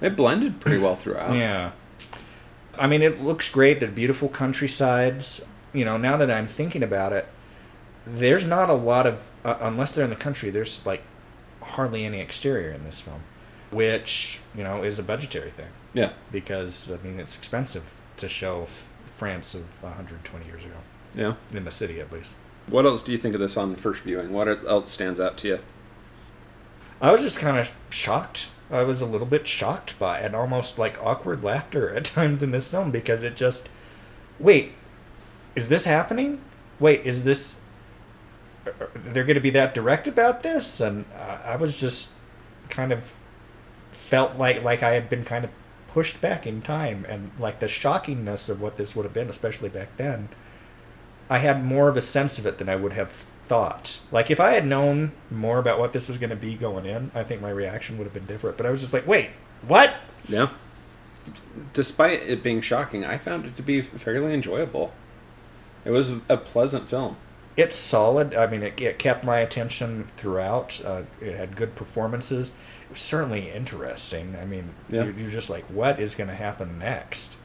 It 0.00 0.16
blended 0.16 0.60
pretty 0.60 0.78
well 0.78 0.96
throughout. 0.96 1.34
Yeah. 1.36 1.72
I 2.78 2.86
mean, 2.86 3.02
it 3.02 3.20
looks 3.22 3.48
great. 3.48 3.80
They're 3.80 3.88
beautiful 3.90 4.28
countrysides. 4.28 5.42
You 5.72 5.84
know, 5.84 5.96
now 5.96 6.16
that 6.16 6.30
I'm 6.30 6.46
thinking 6.46 6.82
about 6.82 7.12
it, 7.12 7.26
there's 8.06 8.44
not 8.44 8.70
a 8.70 8.74
lot 8.74 9.06
of, 9.06 9.20
uh, 9.44 9.56
unless 9.60 9.92
they're 9.92 10.04
in 10.04 10.10
the 10.10 10.16
country, 10.16 10.50
there's 10.50 10.84
like 10.86 11.02
hardly 11.62 12.04
any 12.04 12.20
exterior 12.20 12.70
in 12.72 12.84
this 12.84 13.00
film, 13.00 13.20
which, 13.70 14.40
you 14.54 14.64
know, 14.64 14.82
is 14.82 14.98
a 14.98 15.02
budgetary 15.02 15.50
thing. 15.50 15.68
Yeah. 15.92 16.12
because 16.30 16.88
I 16.92 17.04
mean 17.04 17.18
it's 17.18 17.36
expensive 17.36 17.82
to 18.18 18.28
show 18.28 18.68
France 19.10 19.54
of 19.54 19.62
120 19.82 20.46
years 20.46 20.64
ago 20.64 20.76
Yeah. 21.16 21.34
in 21.52 21.64
the 21.64 21.72
city 21.72 22.00
at 22.00 22.12
least. 22.12 22.30
What 22.68 22.86
else 22.86 23.02
do 23.02 23.10
you 23.10 23.18
think 23.18 23.34
of 23.34 23.40
this 23.40 23.56
on 23.56 23.74
first 23.74 24.04
viewing? 24.04 24.32
What 24.32 24.46
else 24.46 24.92
stands 24.92 25.18
out 25.18 25.36
to 25.38 25.48
you? 25.48 25.58
I 27.00 27.10
was 27.10 27.22
just 27.22 27.40
kind 27.40 27.58
of 27.58 27.72
shocked. 27.90 28.46
I 28.70 28.82
was 28.84 29.00
a 29.00 29.06
little 29.06 29.26
bit 29.26 29.46
shocked 29.46 29.98
by 29.98 30.20
and 30.20 30.34
almost 30.34 30.78
like 30.78 31.02
awkward 31.02 31.42
laughter 31.42 31.92
at 31.94 32.04
times 32.16 32.42
in 32.42 32.50
this 32.50 32.68
film 32.68 32.90
because 32.90 33.22
it 33.22 33.36
just 33.36 33.68
wait, 34.38 34.72
is 35.56 35.68
this 35.68 35.84
happening? 35.84 36.40
Wait, 36.78 37.04
is 37.04 37.24
this 37.24 37.56
are 38.66 38.90
they're 38.94 39.24
going 39.24 39.34
to 39.34 39.40
be 39.40 39.50
that 39.50 39.74
direct 39.74 40.06
about 40.06 40.42
this? 40.42 40.80
And 40.80 41.04
uh, 41.16 41.38
I 41.44 41.56
was 41.56 41.76
just 41.76 42.10
kind 42.68 42.92
of 42.92 43.12
felt 43.92 44.36
like 44.36 44.62
like 44.62 44.82
I 44.82 44.92
had 44.92 45.08
been 45.08 45.24
kind 45.24 45.44
of 45.44 45.50
pushed 45.88 46.20
back 46.20 46.46
in 46.46 46.62
time 46.62 47.04
and 47.08 47.32
like 47.38 47.58
the 47.58 47.66
shockingness 47.66 48.48
of 48.48 48.60
what 48.60 48.76
this 48.76 48.94
would 48.94 49.04
have 49.04 49.12
been 49.14 49.28
especially 49.28 49.68
back 49.68 49.96
then. 49.96 50.28
I 51.28 51.38
had 51.38 51.64
more 51.64 51.88
of 51.88 51.96
a 51.96 52.00
sense 52.00 52.38
of 52.38 52.46
it 52.46 52.58
than 52.58 52.68
I 52.68 52.76
would 52.76 52.92
have 52.92 53.26
thought. 53.50 53.98
Like 54.12 54.30
if 54.30 54.38
I 54.38 54.52
had 54.52 54.64
known 54.64 55.10
more 55.28 55.58
about 55.58 55.80
what 55.80 55.92
this 55.92 56.06
was 56.06 56.18
going 56.18 56.30
to 56.30 56.36
be 56.36 56.54
going 56.54 56.86
in, 56.86 57.10
I 57.16 57.24
think 57.24 57.42
my 57.42 57.50
reaction 57.50 57.98
would 57.98 58.04
have 58.04 58.14
been 58.14 58.26
different. 58.26 58.56
But 58.56 58.64
I 58.64 58.70
was 58.70 58.80
just 58.80 58.92
like, 58.92 59.08
"Wait, 59.08 59.30
what?" 59.66 59.92
Yeah. 60.28 60.50
Despite 61.72 62.22
it 62.22 62.44
being 62.44 62.60
shocking, 62.60 63.04
I 63.04 63.18
found 63.18 63.44
it 63.46 63.56
to 63.56 63.62
be 63.62 63.80
fairly 63.82 64.32
enjoyable. 64.32 64.92
It 65.84 65.90
was 65.90 66.12
a 66.28 66.36
pleasant 66.36 66.88
film. 66.88 67.16
It's 67.56 67.74
solid. 67.74 68.34
I 68.36 68.46
mean, 68.46 68.62
it, 68.62 68.80
it 68.80 68.98
kept 69.00 69.24
my 69.24 69.40
attention 69.40 70.06
throughout. 70.16 70.80
Uh, 70.84 71.02
it 71.20 71.34
had 71.36 71.56
good 71.56 71.74
performances. 71.74 72.50
It 72.88 72.92
was 72.92 73.00
certainly 73.00 73.50
interesting. 73.50 74.36
I 74.40 74.44
mean, 74.44 74.70
Yeah. 74.88 75.04
you're, 75.06 75.12
you're 75.14 75.30
just 75.30 75.50
like, 75.50 75.64
"What 75.64 75.98
is 75.98 76.14
going 76.14 76.28
to 76.30 76.36
happen 76.36 76.78
next?" 76.78 77.36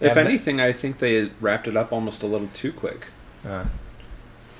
If 0.00 0.16
And- 0.16 0.26
anything, 0.26 0.60
I 0.62 0.72
think 0.72 0.98
they 0.98 1.30
wrapped 1.42 1.68
it 1.68 1.76
up 1.76 1.92
almost 1.92 2.22
a 2.22 2.26
little 2.26 2.48
too 2.54 2.72
quick. 2.72 3.08
Uh, 3.46 3.66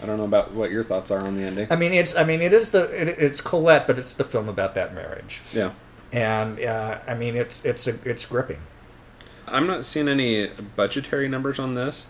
I 0.01 0.07
don't 0.07 0.17
know 0.19 0.25
about 0.25 0.53
what 0.53 0.71
your 0.71 0.85
thoughts 0.85 1.11
are 1.11 1.21
on 1.21 1.37
the 1.37 1.43
ending. 1.43 1.67
I 1.71 1.77
mean, 1.77 1.93
it's. 1.93 2.15
I 2.17 2.25
mean, 2.25 2.41
it 2.41 2.53
is 2.53 2.71
the. 2.71 2.85
It, 2.91 3.09
it's 3.19 3.41
Colette, 3.41 3.87
but 3.87 3.99
it's 3.99 4.15
the 4.15 4.25
film 4.25 4.49
about 4.49 4.75
that 4.75 4.95
marriage, 4.95 5.41
Yeah. 5.53 5.73
and 6.13 6.59
uh, 6.61 6.99
I 7.07 7.15
mean, 7.15 7.35
it's 7.37 7.65
it's 7.65 7.87
a, 7.87 7.95
it's 8.05 8.25
gripping. 8.27 8.61
I'm 9.47 9.67
not 9.67 9.85
seeing 9.85 10.09
any 10.09 10.47
budgetary 10.77 11.29
numbers 11.29 11.59
on 11.59 11.75
this. 11.75 12.07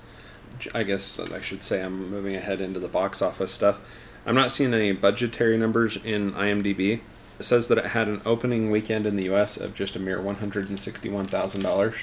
I 0.75 0.83
guess 0.85 1.19
I 1.19 1.41
should 1.41 1.65
say 1.65 1.83
I'm 1.83 2.11
moving 2.11 2.37
ahead 2.37 2.61
into 2.61 2.79
the 2.79 2.89
box 2.89 3.21
office 3.23 3.51
stuff. 3.53 3.81
I'm 4.25 4.35
not 4.37 4.53
seeing 4.53 4.73
any 4.75 4.93
budgetary 4.93 5.57
numbers 5.57 5.97
in 5.97 6.33
IMDb. 6.35 7.01
It 7.39 7.43
says 7.45 7.67
that 7.69 7.79
it 7.79 7.87
had 7.87 8.07
an 8.07 8.21
opening 8.25 8.71
weekend 8.71 9.05
in 9.07 9.17
the 9.17 9.25
U.S. 9.25 9.57
of 9.57 9.75
just 9.75 9.97
a 9.97 9.99
mere 9.99 10.21
$161,000. 10.21 11.95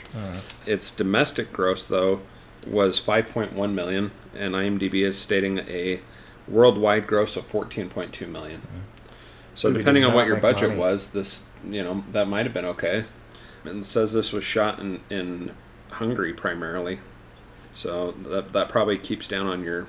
Its 0.65 0.91
domestic 0.91 1.53
gross, 1.53 1.85
though, 1.85 2.21
was 2.67 2.99
5.1 2.99 3.73
million, 3.73 4.11
and 4.35 4.53
IMDb 4.53 5.05
is 5.05 5.17
stating 5.17 5.59
a 5.59 6.01
worldwide 6.47 7.07
gross 7.07 7.35
of 7.35 7.49
14.2 7.49 8.27
million. 8.27 8.61
So 9.53 9.71
depending 9.71 10.05
on 10.05 10.13
what 10.13 10.25
your 10.27 10.37
budget 10.37 10.69
money. 10.69 10.79
was, 10.79 11.07
this 11.07 11.43
you 11.67 11.83
know 11.83 12.03
that 12.11 12.27
might 12.27 12.45
have 12.45 12.53
been 12.53 12.65
okay. 12.65 13.05
And 13.65 13.81
it 13.81 13.85
says 13.85 14.13
this 14.13 14.31
was 14.31 14.43
shot 14.43 14.79
in 14.79 15.01
in 15.09 15.53
Hungary 15.91 16.33
primarily, 16.33 16.99
so 17.73 18.11
that 18.23 18.53
that 18.53 18.69
probably 18.69 18.97
keeps 18.97 19.27
down 19.27 19.47
on 19.47 19.63
your 19.63 19.87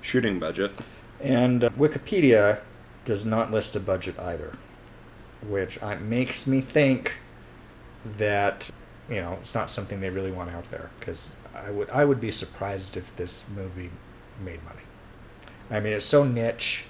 shooting 0.00 0.40
budget. 0.40 0.76
And 1.20 1.62
uh, 1.62 1.70
Wikipedia 1.70 2.60
does 3.04 3.24
not 3.24 3.52
list 3.52 3.76
a 3.76 3.80
budget 3.80 4.18
either, 4.18 4.54
which 5.46 5.80
uh, 5.82 5.96
makes 5.96 6.46
me 6.46 6.60
think 6.60 7.18
that 8.18 8.70
you 9.08 9.20
know 9.20 9.38
it's 9.40 9.54
not 9.54 9.70
something 9.70 10.00
they 10.00 10.10
really 10.10 10.32
want 10.32 10.50
out 10.50 10.70
there. 10.70 10.90
Because 10.98 11.36
I 11.56 11.70
would 11.70 11.90
I 11.90 12.04
would 12.04 12.20
be 12.20 12.30
surprised 12.30 12.96
if 12.96 13.14
this 13.16 13.44
movie 13.54 13.90
made 14.42 14.62
money. 14.64 14.82
I 15.70 15.80
mean, 15.80 15.92
it's 15.94 16.06
so 16.06 16.22
niche, 16.24 16.84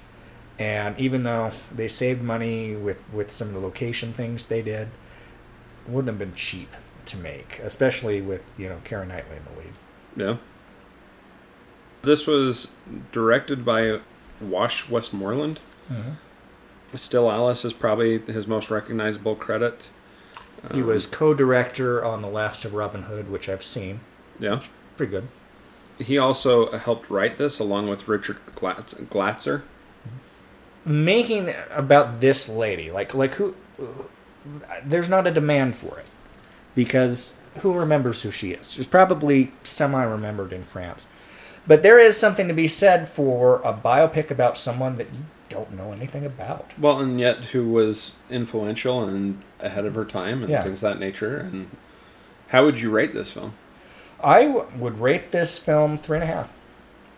and 0.58 0.98
even 0.98 1.22
though 1.22 1.50
they 1.74 1.88
saved 1.88 2.22
money 2.22 2.74
with 2.74 2.98
with 3.12 3.30
some 3.30 3.48
of 3.48 3.54
the 3.54 3.60
location 3.60 4.12
things 4.12 4.46
they 4.46 4.62
did, 4.62 4.88
it 5.86 5.90
wouldn't 5.90 6.08
have 6.08 6.18
been 6.18 6.34
cheap 6.34 6.70
to 7.06 7.16
make, 7.16 7.60
especially 7.62 8.20
with 8.20 8.42
you 8.58 8.68
know 8.68 8.78
Karen 8.84 9.08
Knightley 9.08 9.36
in 9.36 9.44
the 9.44 9.60
lead. 9.60 9.72
Yeah. 10.16 10.36
This 12.02 12.26
was 12.26 12.68
directed 13.12 13.64
by 13.64 14.00
Wash 14.40 14.88
Westmoreland. 14.88 15.58
Still 16.94 17.30
Alice 17.30 17.64
is 17.64 17.72
probably 17.72 18.18
his 18.20 18.46
most 18.46 18.70
recognizable 18.70 19.34
credit. 19.34 19.88
He 20.72 20.80
Um, 20.80 20.86
was 20.86 21.06
co-director 21.06 22.04
on 22.04 22.22
The 22.22 22.28
Last 22.28 22.64
of 22.64 22.74
Robin 22.74 23.02
Hood, 23.02 23.30
which 23.30 23.48
I've 23.48 23.62
seen. 23.62 24.00
Yeah. 24.38 24.60
Pretty 24.96 25.10
good. 25.10 25.28
He 25.98 26.18
also 26.18 26.70
helped 26.76 27.08
write 27.10 27.38
this 27.38 27.58
along 27.58 27.88
with 27.88 28.06
Richard 28.08 28.38
Glatz- 28.54 28.94
Glatzer. 29.06 29.62
Making 30.84 31.52
about 31.70 32.20
this 32.20 32.48
lady, 32.48 32.92
like 32.92 33.12
like 33.12 33.34
who, 33.34 33.56
there's 34.84 35.08
not 35.08 35.26
a 35.26 35.32
demand 35.32 35.74
for 35.74 35.98
it 35.98 36.06
because 36.76 37.34
who 37.60 37.72
remembers 37.72 38.22
who 38.22 38.30
she 38.30 38.52
is? 38.52 38.70
She's 38.72 38.86
probably 38.86 39.52
semi-remembered 39.64 40.52
in 40.52 40.62
France, 40.62 41.08
but 41.66 41.82
there 41.82 41.98
is 41.98 42.16
something 42.16 42.46
to 42.46 42.54
be 42.54 42.68
said 42.68 43.08
for 43.08 43.56
a 43.64 43.72
biopic 43.72 44.30
about 44.30 44.56
someone 44.56 44.94
that 44.96 45.12
you 45.12 45.20
don't 45.48 45.72
know 45.72 45.90
anything 45.92 46.24
about. 46.24 46.70
Well, 46.78 47.00
and 47.00 47.18
yet 47.18 47.46
who 47.46 47.68
was 47.68 48.12
influential 48.30 49.02
and 49.02 49.42
ahead 49.58 49.86
of 49.86 49.96
her 49.96 50.04
time 50.04 50.42
and 50.42 50.50
Yeah. 50.52 50.62
things 50.62 50.84
of 50.84 50.90
that 50.92 51.00
nature. 51.00 51.38
And 51.38 51.70
how 52.48 52.64
would 52.64 52.78
you 52.78 52.90
rate 52.90 53.12
this 53.12 53.32
film? 53.32 53.54
I 54.22 54.44
w- 54.44 54.66
would 54.78 55.00
rate 55.00 55.30
this 55.30 55.58
film 55.58 55.96
three 55.96 56.18
and 56.18 56.24
a 56.24 56.26
half, 56.26 56.52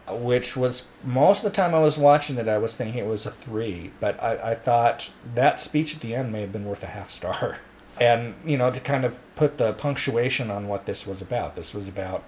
which 0.08 0.56
was 0.56 0.84
most 1.04 1.44
of 1.44 1.50
the 1.50 1.56
time 1.56 1.74
I 1.74 1.80
was 1.80 1.96
watching 1.98 2.36
it, 2.38 2.48
I 2.48 2.58
was 2.58 2.76
thinking 2.76 2.98
it 2.98 3.06
was 3.06 3.26
a 3.26 3.30
three, 3.30 3.92
but 4.00 4.22
I, 4.22 4.52
I 4.52 4.54
thought 4.54 5.10
that 5.34 5.60
speech 5.60 5.94
at 5.94 6.00
the 6.00 6.14
end 6.14 6.32
may 6.32 6.40
have 6.42 6.52
been 6.52 6.64
worth 6.64 6.82
a 6.82 6.88
half 6.88 7.10
star. 7.10 7.58
And, 8.00 8.36
you 8.44 8.56
know, 8.56 8.70
to 8.70 8.78
kind 8.78 9.04
of 9.04 9.18
put 9.34 9.58
the 9.58 9.72
punctuation 9.72 10.52
on 10.52 10.68
what 10.68 10.86
this 10.86 11.04
was 11.04 11.20
about, 11.20 11.56
this 11.56 11.74
was 11.74 11.88
about 11.88 12.22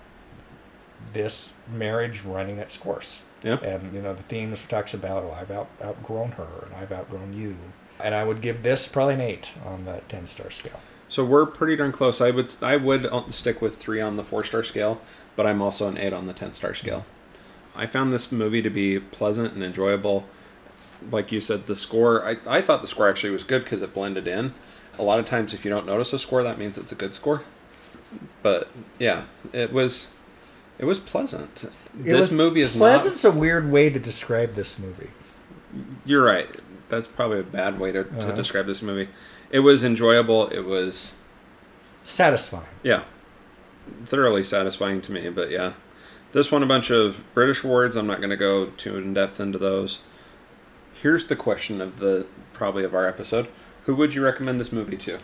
this 1.13 1.53
marriage 1.73 2.23
running 2.25 2.59
its 2.59 2.77
course. 2.77 3.23
Yeah. 3.45 3.61
And, 3.61 3.95
you 3.95 4.03
know, 4.03 4.13
the 4.13 4.25
themes 4.25 4.65
talks 4.69 4.95
about, 4.95 5.23
oh, 5.23 5.31
I've 5.31 5.51
out, 5.51 5.69
outgrown 5.81 6.33
her 6.33 6.67
and 6.67 6.75
I've 6.75 6.91
outgrown 6.91 7.35
you. 7.35 7.57
And 7.99 8.15
I 8.15 8.25
would 8.25 8.41
give 8.41 8.63
this 8.63 8.89
probably 8.89 9.15
an 9.15 9.21
eight 9.21 9.53
on 9.65 9.85
the 9.85 10.03
10 10.09 10.27
star 10.27 10.51
scale. 10.51 10.81
So 11.11 11.25
we're 11.25 11.45
pretty 11.45 11.77
darn 11.77 11.93
close. 11.93 12.21
I 12.23 12.31
would 12.31 12.55
I 12.63 12.77
would 12.77 13.11
stick 13.35 13.61
with 13.61 13.77
three 13.77 14.01
on 14.01 14.17
the 14.17 14.25
four 14.25 14.45
star 14.45 14.63
scale, 14.63 15.01
but 15.37 15.47
I'm 15.47 15.61
also 15.61 15.89
an 15.89 15.99
eight 15.99 16.13
on 16.15 16.27
the 16.27 16.33
ten 16.33 16.53
star 16.53 16.73
scale. 16.73 17.05
I 17.75 17.87
found 17.87 18.13
this 18.13 18.33
movie 18.33 18.63
to 18.63 18.71
be 18.71 18.99
pleasant 18.99 19.53
and 19.55 19.63
enjoyable. 19.63 20.27
Like 21.11 21.33
you 21.33 21.41
said, 21.41 21.67
the 21.67 21.77
score. 21.77 22.25
I, 22.27 22.37
I 22.47 22.63
thought 22.63 22.81
the 22.83 22.89
score 22.89 23.09
actually 23.09 23.31
was 23.31 23.43
good 23.45 23.65
because 23.65 23.83
it 23.83 23.93
blended 23.93 24.29
in. 24.29 24.55
A 24.99 25.03
lot 25.03 25.19
of 25.19 25.27
times, 25.29 25.53
if 25.55 25.65
you 25.65 25.71
don't 25.71 25.87
notice 25.87 26.13
a 26.13 26.19
score, 26.19 26.43
that 26.43 26.59
means 26.59 26.79
it's 26.79 26.93
a 26.93 26.97
good 26.97 27.15
score. 27.15 27.43
But 28.43 28.69
yeah, 28.99 29.25
it 29.53 29.73
was 29.73 30.09
it 30.79 30.85
was 30.85 30.99
pleasant. 30.99 31.65
It 31.99 32.05
this 32.05 32.17
was 32.17 32.33
movie 32.33 32.61
is 32.61 32.77
not 32.77 32.85
Pleasant's 32.85 33.25
a 33.25 33.31
weird 33.33 33.71
way 33.71 33.91
to 33.91 33.99
describe 33.99 34.55
this 34.55 34.79
movie. 34.79 35.11
You're 36.05 36.25
right. 36.25 36.49
That's 36.89 37.07
probably 37.07 37.41
a 37.41 37.45
bad 37.45 37.79
way 37.81 37.93
to, 37.93 38.05
to 38.05 38.11
Uh-huh. 38.19 38.33
describe 38.33 38.67
this 38.67 38.83
movie. 38.83 39.09
It 39.51 39.61
was 39.61 39.83
enjoyable. 39.85 40.49
It 40.49 40.61
was 40.65 41.15
Satisfying. 42.05 42.67
Yeah. 42.83 43.03
Thoroughly 44.07 44.43
satisfying 44.45 45.01
to 45.03 45.13
me, 45.13 45.29
but 45.31 45.51
yeah. 45.51 45.73
This 46.33 46.51
won 46.51 46.63
a 46.63 46.67
bunch 46.67 46.91
of 46.91 47.23
British 47.35 47.63
awards. 47.65 47.97
I'm 47.97 48.07
not 48.07 48.19
going 48.19 48.31
to 48.31 48.37
go 48.37 48.67
too 48.67 48.97
in 48.97 49.13
depth 49.15 49.41
into 49.41 49.59
those. 49.59 49.99
Here's 50.95 51.27
the 51.27 51.37
question 51.37 51.81
of 51.81 51.99
the 51.99 52.27
probably 52.53 52.85
of 52.85 52.95
our 52.95 53.07
episode. 53.07 53.49
Who 53.87 53.95
would 53.97 54.15
you 54.15 54.23
recommend 54.25 54.61
this 54.61 54.71
movie 54.73 54.97
to? 54.99 55.19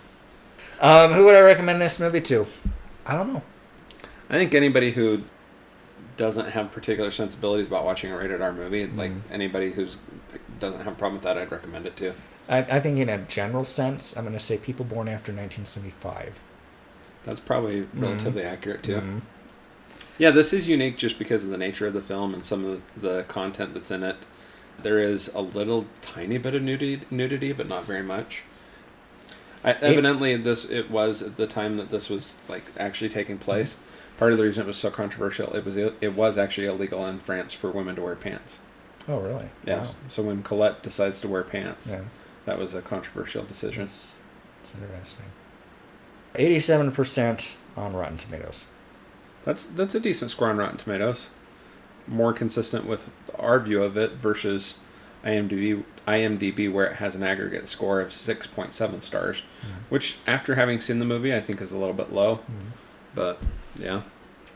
Um, 0.80 1.12
who 1.12 1.25
would 1.25 1.35
I 1.37 1.40
recommend 1.40 1.80
this 1.80 2.00
movie 2.00 2.21
to? 2.23 2.47
I 3.06 3.14
don't 3.14 3.33
know. 3.33 3.42
I 4.28 4.35
think 4.35 4.54
anybody 4.54 4.92
who 4.92 5.23
doesn't 6.16 6.50
have 6.50 6.73
particular 6.73 7.11
sensibilities 7.11 7.66
about 7.68 7.85
watching 7.85 8.11
a 8.11 8.16
rated 8.18 8.40
R 8.42 8.52
movie, 8.52 8.87
like 8.87 9.12
Mhm. 9.12 9.21
anybody 9.30 9.73
who's 9.73 9.97
doesn't 10.59 10.80
have 10.83 10.95
a 10.95 10.97
problem 10.97 11.14
with 11.14 11.23
that, 11.25 11.38
I'd 11.38 11.52
recommend 11.52 11.87
it 11.87 11.97
to. 11.99 12.12
I, 12.49 12.59
I 12.59 12.81
think 12.81 12.99
in 12.99 13.09
a 13.09 13.19
general 13.19 13.65
sense, 13.65 14.17
I'm 14.17 14.25
going 14.25 14.37
to 14.37 14.43
say 14.43 14.57
people 14.57 14.85
born 14.85 15.09
after 15.09 15.33
1975. 15.33 16.41
That's 17.25 17.41
probably 17.41 17.88
relatively 17.93 18.43
accurate 18.45 18.83
too. 18.85 18.97
Mhm. 18.97 19.21
Yeah, 20.19 20.31
this 20.31 20.53
is 20.53 20.67
unique 20.69 20.97
just 20.97 21.19
because 21.19 21.45
of 21.45 21.50
the 21.50 21.59
nature 21.59 21.87
of 21.87 21.93
the 21.93 22.00
film 22.00 22.33
and 22.33 22.45
some 22.45 22.65
of 22.65 22.81
the, 23.00 23.25
content 23.29 23.75
that's 23.75 23.91
in 23.91 24.03
it. 24.03 24.17
There 24.83 24.99
is 25.00 25.29
a 25.35 25.41
little 25.41 25.87
tiny 26.03 26.38
bit 26.38 26.55
of 26.55 26.62
nudity, 26.62 27.03
nudity 27.11 27.53
but 27.53 27.69
not 27.69 27.85
very 27.85 28.03
much. 28.03 28.43
I, 29.65 29.73
evidently, 29.73 30.37
this 30.37 30.65
it 30.65 30.91
was 30.91 31.23
at 31.23 31.37
the 31.37 31.47
time 31.47 31.76
that 31.79 31.91
this 31.91 32.09
was 32.09 32.38
like 32.49 32.62
actually 32.79 33.09
taking 33.09 33.38
place. 33.38 33.76
Part 34.19 34.33
of 34.33 34.38
the 34.38 34.45
reason 34.45 34.62
it 34.62 34.67
was 34.67 34.76
so 34.76 34.91
controversial, 34.91 35.53
it 35.55 35.65
was 35.65 35.76
it 35.76 36.15
was 36.15 36.38
actually 36.38 36.67
illegal 36.69 37.05
in 37.07 37.19
France 37.19 37.53
for 37.53 37.71
women 37.71 37.97
to 37.97 38.03
wear 38.03 38.15
pants. 38.15 38.59
Oh, 39.09 39.19
really? 39.19 39.49
Yeah. 39.67 39.83
Wow. 39.85 39.95
So 40.09 40.23
when 40.23 40.43
Colette 40.43 40.83
decides 40.83 41.21
to 41.23 41.29
wear 41.29 41.43
pants, 41.43 41.88
Yeah. 41.91 42.03
That 42.47 42.59
was 42.59 42.75
a 42.75 42.81
controversial 42.81 43.45
decision. 43.45 43.85
It's 43.85 44.73
interesting. 44.75 45.26
Eighty-seven 46.35 46.93
percent 46.93 47.57
on 47.76 47.95
Rotten 47.95 48.17
Tomatoes. 48.17 48.65
That's 49.45 49.65
that's 49.65 49.95
a 49.95 50.00
decent 50.00 50.31
score 50.31 50.49
on 50.49 50.57
Rotten 50.57 50.79
Tomatoes. 50.79 51.29
More 52.07 52.33
consistent 52.33 52.87
with 52.87 53.11
our 53.38 53.61
view 53.61 53.83
of 53.83 53.97
it 53.97 54.12
versus 54.12 54.79
IMDb, 55.25 55.85
IMDb 56.07 56.73
where 56.73 56.87
it 56.87 56.97
has 56.97 57.17
an 57.17 57.23
aggregate 57.23 57.69
score 57.69 58.00
of 58.00 58.11
6.7 58.11 59.03
stars, 59.03 59.43
mm-hmm. 59.61 59.79
which 59.88 60.19
after 60.26 60.55
having 60.55 60.81
seen 60.81 61.00
the 61.00 61.05
movie, 61.05 61.35
I 61.35 61.41
think 61.41 61.61
is 61.61 61.73
a 61.73 61.79
little 61.79 61.95
bit 61.95 62.12
low. 62.12 62.37
Mm-hmm. 62.37 62.69
But 63.15 63.41
yeah, 63.76 64.03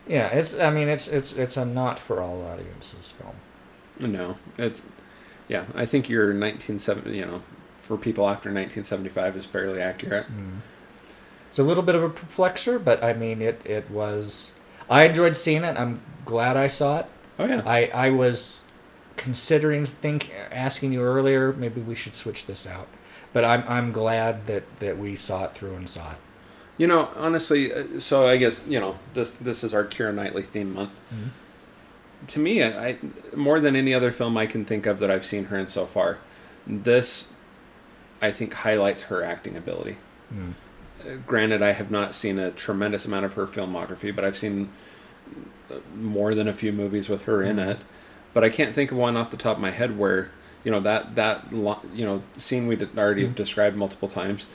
Yeah, 0.06 0.28
it's. 0.28 0.56
I 0.58 0.70
mean, 0.70 0.88
it's 0.88 1.08
it's 1.08 1.32
it's 1.32 1.56
a 1.56 1.64
not 1.64 1.98
for 1.98 2.20
all 2.20 2.42
audiences 2.42 3.12
film. 3.12 4.12
no, 4.12 4.36
it's 4.58 4.82
yeah. 5.48 5.64
I 5.74 5.86
think 5.86 6.08
your 6.08 6.26
1970, 6.26 7.16
you 7.16 7.26
know, 7.26 7.42
for 7.90 7.96
people 7.96 8.28
after 8.28 8.50
1975 8.50 9.36
is 9.36 9.46
fairly 9.46 9.82
accurate. 9.82 10.26
It's 11.48 11.58
a 11.58 11.64
little 11.64 11.82
bit 11.82 11.96
of 11.96 12.04
a 12.04 12.08
perplexer, 12.08 12.82
but 12.82 13.02
I 13.02 13.14
mean, 13.14 13.42
it 13.42 13.60
it 13.64 13.90
was. 13.90 14.52
I 14.88 15.02
enjoyed 15.06 15.34
seeing 15.36 15.64
it. 15.64 15.76
I'm 15.76 16.00
glad 16.24 16.56
I 16.56 16.68
saw 16.68 17.00
it. 17.00 17.06
Oh 17.36 17.46
yeah, 17.46 17.62
I 17.66 17.86
I 17.86 18.10
was 18.10 18.60
considering 19.16 19.86
think 19.86 20.30
asking 20.52 20.92
you 20.92 21.02
earlier. 21.02 21.52
Maybe 21.52 21.80
we 21.80 21.96
should 21.96 22.14
switch 22.14 22.46
this 22.46 22.64
out. 22.64 22.86
But 23.32 23.44
I'm 23.44 23.64
I'm 23.66 23.90
glad 23.90 24.46
that 24.46 24.62
that 24.78 24.96
we 24.96 25.16
saw 25.16 25.46
it 25.46 25.54
through 25.54 25.74
and 25.74 25.88
saw 25.88 26.12
it. 26.12 26.18
you 26.78 26.86
know, 26.86 27.08
honestly, 27.16 27.72
uh, 27.74 27.98
so 27.98 28.28
I 28.28 28.36
guess 28.36 28.64
you 28.68 28.78
know 28.78 29.00
this 29.14 29.32
this 29.32 29.64
is 29.64 29.74
our 29.74 29.84
Keira 29.84 30.14
Knightley 30.14 30.42
theme 30.44 30.74
month. 30.74 30.92
to 32.28 32.38
me, 32.38 32.62
I, 32.62 32.88
I 32.90 32.98
more 33.34 33.58
than 33.58 33.74
any 33.74 33.92
other 33.92 34.12
film 34.12 34.36
I 34.36 34.46
can 34.46 34.64
think 34.64 34.86
of 34.86 35.00
that 35.00 35.10
I've 35.10 35.24
seen 35.26 35.46
her 35.46 35.58
in 35.58 35.66
so 35.66 35.86
far, 35.86 36.18
this 36.64 37.30
I 38.22 38.30
think 38.32 38.52
highlights 38.52 39.02
her 39.04 39.22
acting 39.22 39.56
ability. 39.56 39.96
Mm. 40.34 40.52
Uh, 41.00 41.16
granted, 41.26 41.62
I 41.62 41.72
have 41.72 41.90
not 41.90 42.14
seen 42.14 42.38
a 42.38 42.50
tremendous 42.50 43.04
amount 43.06 43.24
of 43.24 43.34
her 43.34 43.46
filmography, 43.46 44.14
but 44.14 44.24
I've 44.24 44.36
seen 44.36 44.68
uh, 45.70 45.76
more 45.96 46.34
than 46.34 46.48
a 46.48 46.52
few 46.52 46.72
movies 46.72 47.08
with 47.08 47.22
her 47.22 47.42
in 47.42 47.56
Mhm. 47.56 47.68
it. 47.70 47.78
But 48.34 48.44
I 48.44 48.48
can't 48.48 48.74
think 48.74 48.90
of 48.92 48.98
one 48.98 49.16
off 49.16 49.30
the 49.30 49.36
top 49.36 49.56
of 49.56 49.62
my 49.62 49.70
head 49.70 49.98
where 49.98 50.30
you 50.64 50.70
know 50.70 50.80
that 50.80 51.14
that 51.14 51.44
you 51.52 52.04
know 52.04 52.22
scene 52.36 52.66
we 52.66 52.76
already 52.98 53.26
Mhm. 53.26 53.34
described 53.34 53.76
multiple 53.76 54.08
times. 54.08 54.46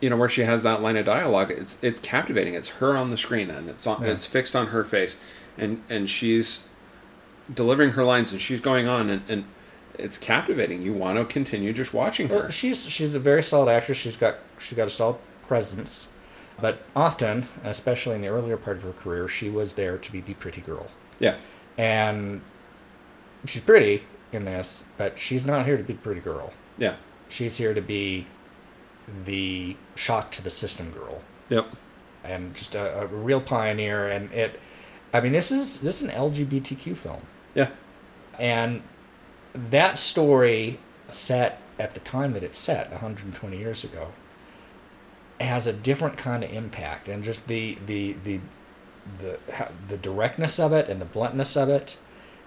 You 0.00 0.10
know 0.10 0.16
where 0.16 0.28
she 0.28 0.42
has 0.42 0.62
that 0.64 0.82
line 0.82 0.96
of 0.96 1.04
dialogue. 1.06 1.50
It's 1.50 1.76
it's 1.82 2.00
captivating. 2.00 2.54
It's 2.54 2.68
her 2.80 2.96
on 2.96 3.10
the 3.10 3.16
screen 3.16 3.50
and 3.50 3.68
it's 3.68 3.86
on 3.86 4.02
Yeah. 4.02 4.08
it's 4.12 4.24
fixed 4.24 4.56
on 4.56 4.68
her 4.68 4.82
face, 4.82 5.18
and 5.56 5.82
and 5.88 6.08
she's 6.10 6.64
delivering 7.52 7.90
her 7.90 8.04
lines 8.04 8.32
and 8.32 8.40
she's 8.40 8.60
going 8.60 8.88
on 8.88 9.10
and, 9.10 9.22
and 9.28 9.44
it's 9.98 10.18
captivating. 10.18 10.82
You 10.82 10.92
want 10.92 11.18
to 11.18 11.24
continue 11.24 11.72
just 11.72 11.92
watching 11.94 12.28
her. 12.28 12.36
Well, 12.36 12.50
she's 12.50 12.86
she's 12.88 13.14
a 13.14 13.18
very 13.20 13.42
solid 13.42 13.70
actress. 13.70 13.98
She's 13.98 14.16
got 14.16 14.36
she's 14.58 14.76
got 14.76 14.86
a 14.86 14.90
solid 14.90 15.16
presence, 15.42 16.08
but 16.60 16.82
often, 16.96 17.46
especially 17.64 18.14
in 18.16 18.22
the 18.22 18.28
earlier 18.28 18.56
part 18.56 18.76
of 18.78 18.82
her 18.84 18.92
career, 18.92 19.28
she 19.28 19.48
was 19.50 19.74
there 19.74 19.98
to 19.98 20.12
be 20.12 20.20
the 20.20 20.34
pretty 20.34 20.60
girl, 20.60 20.86
Yeah, 21.18 21.36
and 21.76 22.40
she's 23.44 23.62
pretty 23.62 24.04
in 24.32 24.44
this, 24.44 24.84
but 24.96 25.18
she's 25.18 25.44
not 25.44 25.66
here 25.66 25.76
to 25.76 25.82
be 25.82 25.92
the 25.92 25.98
pretty 25.98 26.20
girl. 26.20 26.52
yeah, 26.78 26.96
She's 27.28 27.56
here 27.58 27.74
to 27.74 27.82
be 27.82 28.26
the 29.24 29.76
shock 29.94 30.30
to 30.32 30.42
the 30.42 30.50
system 30.50 30.90
girl, 30.90 31.20
yep, 31.50 31.66
and 32.24 32.54
just 32.54 32.74
a, 32.74 33.00
a 33.02 33.06
real 33.06 33.40
pioneer. 33.40 34.08
And 34.08 34.32
it, 34.32 34.58
I 35.12 35.20
mean, 35.20 35.32
this 35.32 35.50
is 35.50 35.80
this 35.80 36.00
is 36.00 36.08
an 36.08 36.14
LGBTQ 36.14 36.96
film. 36.96 37.20
yeah, 37.54 37.70
And 38.38 38.82
that 39.54 39.98
story, 39.98 40.78
set 41.08 41.60
at 41.78 41.94
the 41.94 42.00
time 42.00 42.32
that 42.32 42.42
it's 42.42 42.58
set, 42.58 42.90
120 42.90 43.56
years 43.56 43.84
ago, 43.84 44.08
has 45.40 45.66
a 45.66 45.72
different 45.72 46.16
kind 46.16 46.44
of 46.44 46.52
impact, 46.52 47.08
and 47.08 47.24
just 47.24 47.48
the 47.48 47.78
the 47.86 48.16
the 48.24 48.40
the 49.18 49.38
the 49.88 49.96
directness 49.96 50.60
of 50.60 50.72
it 50.72 50.88
and 50.88 51.00
the 51.00 51.06
bluntness 51.06 51.56
of 51.56 51.68
it, 51.68 51.96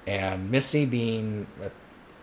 and 0.08 0.50
Missy 0.50 0.86
being 0.86 1.48
a 1.62 1.72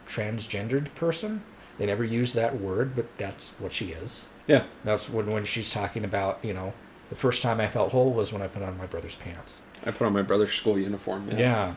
transgendered 0.09 0.95
person. 0.95 1.43
They 1.79 1.87
never 1.87 2.05
use 2.05 2.33
that 2.35 2.61
word, 2.61 2.95
but 2.95 3.17
that's 3.19 3.51
what 3.59 3.73
she 3.73 3.87
is. 3.93 4.29
yeah, 4.47 4.65
That's 4.85 5.09
when 5.09 5.31
when 5.31 5.45
she's 5.45 5.71
talking 5.73 6.05
about 6.05 6.39
you 6.43 6.55
know 6.55 6.73
the 7.11 7.17
first 7.17 7.43
time 7.43 7.61
I 7.61 7.69
felt 7.69 7.93
whole 7.93 8.13
was 8.13 8.33
when 8.33 8.43
I 8.43 8.47
put 8.47 8.63
on 8.63 8.79
my 8.79 8.87
brother's 8.87 9.17
pants. 9.17 9.63
I 9.85 9.91
put 9.91 10.07
on 10.07 10.13
my 10.13 10.23
brother's 10.23 10.53
school 10.53 10.79
uniform. 10.79 11.29
Yeah, 11.31 11.37
Yeah. 11.39 11.75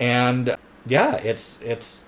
And 0.00 0.56
yeah, 0.86 1.16
it's 1.16 1.60
it's 1.62 2.04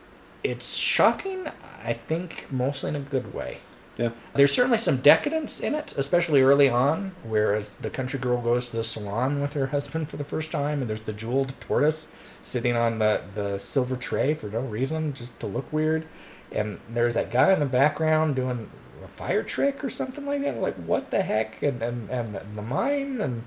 it's 0.47 0.77
shocking, 0.77 1.49
I 1.83 1.95
think 1.95 2.47
mostly 2.51 2.91
in 2.91 2.97
a 2.97 3.01
good 3.01 3.35
way. 3.35 3.59
yeah, 3.97 4.11
There's 4.35 4.53
certainly 4.53 4.79
some 4.79 4.99
decadence 4.99 5.59
in 5.59 5.75
it, 5.75 5.93
especially 5.97 6.41
early 6.41 6.69
on, 6.69 7.13
whereas 7.25 7.77
the 7.77 7.91
country 7.91 8.21
girl 8.21 8.41
goes 8.41 8.71
to 8.71 8.77
the 8.77 8.85
salon 8.85 9.41
with 9.43 9.55
her 9.55 9.67
husband 9.69 10.09
for 10.09 10.17
the 10.17 10.25
first 10.25 10.53
time 10.53 10.81
and 10.81 10.89
there's 10.89 11.03
the 11.03 11.13
jeweled 11.13 11.55
tortoise 11.59 12.07
sitting 12.43 12.77
on 12.77 13.01
the, 13.01 13.23
the 13.35 13.59
silver 13.59 13.97
tray 13.97 14.35
for 14.35 14.47
no 14.47 14.61
reason, 14.61 15.13
just 15.15 15.39
to 15.41 15.47
look 15.49 15.73
weird. 15.73 16.07
And 16.53 16.79
there's 16.89 17.15
that 17.15 17.33
guy 17.33 17.53
in 17.53 17.59
the 17.59 17.67
background 17.67 18.37
doing 18.37 18.71
a 19.03 19.09
fire 19.09 19.43
trick 19.43 19.83
or 19.83 19.91
something 19.91 20.25
like 20.25 20.43
that. 20.43 20.61
Like, 20.61 20.77
what 20.77 21.11
the 21.11 21.23
heck? 21.23 21.61
And 21.61 21.83
and, 21.83 22.09
and 22.09 22.35
the, 22.37 22.43
the 22.55 22.63
mine 22.63 23.21
and 23.21 23.43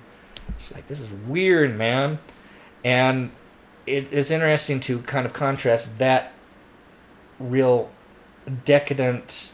she's 0.58 0.74
like, 0.76 0.88
This 0.88 1.00
is 1.00 1.10
weird, 1.10 1.78
man. 1.78 2.20
And 2.84 3.32
it 3.88 4.12
is 4.12 4.32
interesting 4.32 4.82
to 4.82 5.00
kind 5.00 5.26
of 5.26 5.32
contrast 5.32 5.98
that 6.00 6.34
real 7.39 7.89
decadent, 8.65 9.52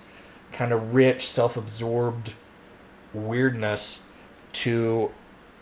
kind 0.51 0.71
of 0.71 0.93
rich, 0.93 1.27
self 1.27 1.57
absorbed 1.57 2.33
weirdness 3.13 3.99
to 4.53 5.11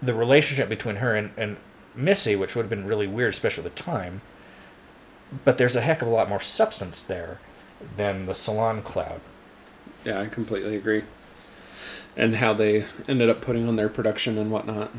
the 0.02 0.14
relationship 0.14 0.70
between 0.70 0.98
her 0.98 1.16
and, 1.16 1.32
and 1.38 1.58
Missy, 1.96 2.36
which 2.36 2.56
would 2.56 2.64
have 2.64 2.70
been 2.70 2.88
really 2.88 3.08
weird, 3.08 3.34
especially 3.34 3.66
at 3.66 3.76
the 3.76 3.84
time. 3.84 4.22
But 5.46 5.58
there's 5.58 5.76
a 5.76 5.82
heck 5.82 6.02
of 6.02 6.08
a 6.08 6.12
lot 6.12 6.30
more 6.30 6.40
substance 6.40 7.04
there 7.04 7.40
than 7.98 8.26
the 8.26 8.34
salon 8.34 8.82
cloud. 8.82 9.22
yeah. 10.04 10.20
I 10.20 10.28
completely 10.28 10.76
agree. 10.76 11.04
And 12.16 12.36
how 12.36 12.54
they 12.54 12.86
ended 13.08 13.30
up 13.30 13.42
putting 13.42 13.68
on 13.68 13.76
their 13.76 13.90
production 13.90 14.38
and 14.38 14.52
whatnot, 14.52 14.92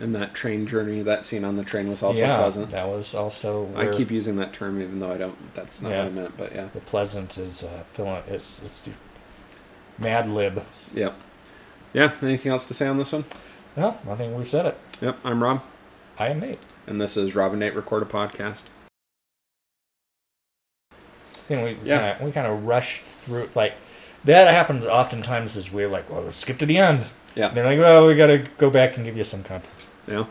and 0.00 0.14
that 0.14 0.34
train 0.34 0.66
journey, 0.66 1.02
that 1.02 1.24
scene 1.24 1.44
on 1.44 1.56
the 1.56 1.64
train 1.64 1.88
was 1.88 2.02
also 2.02 2.18
yeah, 2.20 2.36
pleasant. 2.38 2.70
that 2.70 2.88
was 2.88 3.14
also 3.14 3.70
I 3.76 3.86
keep 3.88 4.10
using 4.10 4.36
that 4.36 4.52
term 4.52 4.80
even 4.80 4.98
though 5.00 5.12
I 5.12 5.18
don't. 5.18 5.54
That's 5.54 5.80
not 5.82 5.90
Yeah. 5.90 5.98
what 6.04 6.06
I 6.06 6.10
meant. 6.10 6.36
But 6.36 6.54
yeah, 6.54 6.68
the 6.72 6.80
pleasant 6.80 7.38
is 7.38 7.62
uh, 7.62 7.84
filling. 7.92 8.22
It's 8.26 8.60
it's 8.64 8.88
Mad 9.98 10.28
Lib. 10.28 10.64
yep, 10.92 11.14
yeah. 11.92 12.12
Anything 12.22 12.50
else 12.52 12.64
to 12.66 12.74
say 12.74 12.86
on 12.86 12.98
this 12.98 13.12
one? 13.12 13.24
No, 13.76 13.96
I 14.08 14.14
think 14.14 14.36
we've 14.36 14.48
said 14.48 14.66
it. 14.66 14.78
Yep. 15.00 15.18
I'm 15.24 15.42
Rob, 15.42 15.62
I 16.18 16.28
am 16.28 16.40
Nate. 16.40 16.60
and 16.86 17.00
this 17.00 17.16
is 17.16 17.34
Rob 17.34 17.52
and 17.52 17.60
Nate 17.60 17.74
record 17.74 18.02
a 18.02 18.06
podcast. 18.06 18.64
Know, 21.50 21.64
we 21.64 21.76
Yeah. 21.84 21.98
kind 21.98 22.20
of 22.20 22.26
we 22.26 22.32
kind 22.32 22.46
of 22.46 22.64
rushed 22.66 23.02
through 23.02 23.50
like 23.54 23.74
that 24.24 24.48
happens 24.48 24.86
oftentimes. 24.86 25.56
Is 25.56 25.70
we're 25.70 25.88
like, 25.88 26.08
well, 26.10 26.30
skip 26.32 26.58
to 26.58 26.66
the 26.66 26.78
end. 26.78 27.06
Yeah. 27.34 27.48
And 27.48 27.56
they're 27.56 27.66
like, 27.66 27.78
well, 27.78 28.06
we 28.06 28.14
got 28.14 28.28
to 28.28 28.38
go 28.58 28.70
back 28.70 28.96
and 28.96 29.04
give 29.04 29.16
you 29.16 29.24
some 29.24 29.42
context. 29.42 29.73
Yeah. 30.06 30.26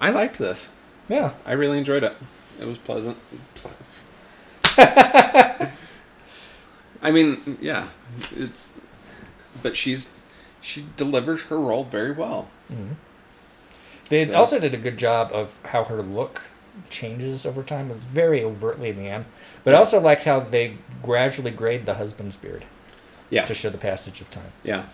I 0.00 0.10
liked 0.10 0.38
this. 0.38 0.68
Yeah. 1.08 1.32
I 1.44 1.52
really 1.52 1.78
enjoyed 1.78 2.02
it. 2.04 2.16
It 2.60 2.66
was 2.66 2.78
pleasant. 2.78 3.16
I 7.02 7.10
mean, 7.10 7.58
yeah, 7.60 7.88
it's 8.36 8.78
but 9.62 9.76
she's 9.76 10.10
she 10.60 10.86
delivers 10.96 11.44
her 11.44 11.58
role 11.58 11.84
very 11.84 12.12
well. 12.12 12.48
hmm 12.68 12.92
They 14.08 14.26
So- 14.26 14.34
also 14.34 14.58
did 14.58 14.74
a 14.74 14.78
good 14.78 14.98
job 14.98 15.30
of 15.32 15.52
how 15.66 15.84
her 15.84 16.02
look 16.02 16.42
changes 16.90 17.46
over 17.46 17.62
time. 17.62 17.90
It 17.90 17.94
was 17.96 18.04
very 18.04 18.42
overtly 18.44 18.90
in 18.90 18.96
the 18.96 19.08
end, 19.08 19.24
but 19.64 19.74
I 19.74 19.78
also 19.78 19.98
liked 20.00 20.24
how 20.24 20.40
they 20.40 20.76
gradually 21.02 21.50
grade 21.50 21.86
the 21.86 21.94
husband's 21.94 22.36
beard 22.36 22.64
Yeah. 23.30 23.44
to 23.46 23.54
show 23.54 23.70
the 23.70 23.78
passage 23.78 24.20
of 24.20 24.30
time. 24.30 24.52
Yeah. 24.62 24.84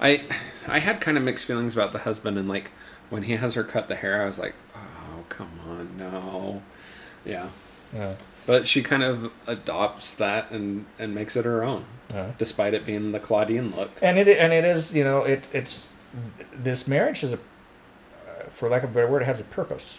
I 0.00 0.24
I 0.66 0.80
had 0.80 1.00
kind 1.00 1.16
of 1.16 1.22
mixed 1.22 1.44
feelings 1.44 1.74
about 1.74 1.92
the 1.92 2.00
husband 2.00 2.36
and 2.38 2.48
like 2.48 2.70
when 3.12 3.22
he 3.24 3.36
has 3.36 3.54
her 3.54 3.62
cut 3.64 3.88
the 3.88 3.94
hair, 3.96 4.22
I 4.22 4.26
was 4.26 4.38
like, 4.38 4.54
"Oh, 4.74 5.24
come 5.28 5.50
on, 5.68 5.96
no." 5.98 6.62
Yeah. 7.24 7.48
Yeah. 7.94 8.14
But 8.46 8.66
she 8.66 8.82
kind 8.82 9.02
of 9.02 9.30
adopts 9.46 10.12
that 10.14 10.50
and 10.50 10.86
and 10.98 11.14
makes 11.14 11.36
it 11.36 11.44
her 11.44 11.62
own, 11.62 11.84
despite 12.38 12.74
it 12.74 12.84
being 12.86 13.12
the 13.12 13.20
Claudine 13.20 13.72
look. 13.76 13.90
and 14.02 14.18
it 14.18 14.26
and 14.28 14.52
it 14.52 14.64
is 14.64 14.94
you 14.94 15.04
know 15.04 15.22
it 15.24 15.46
it's 15.52 15.92
this 16.52 16.88
marriage 16.88 17.22
is 17.22 17.32
a 17.34 17.38
for 18.50 18.68
lack 18.68 18.82
of 18.82 18.90
a 18.90 18.92
better 18.94 19.06
word 19.06 19.22
it 19.22 19.26
has 19.26 19.40
a 19.40 19.44
purpose 19.44 19.98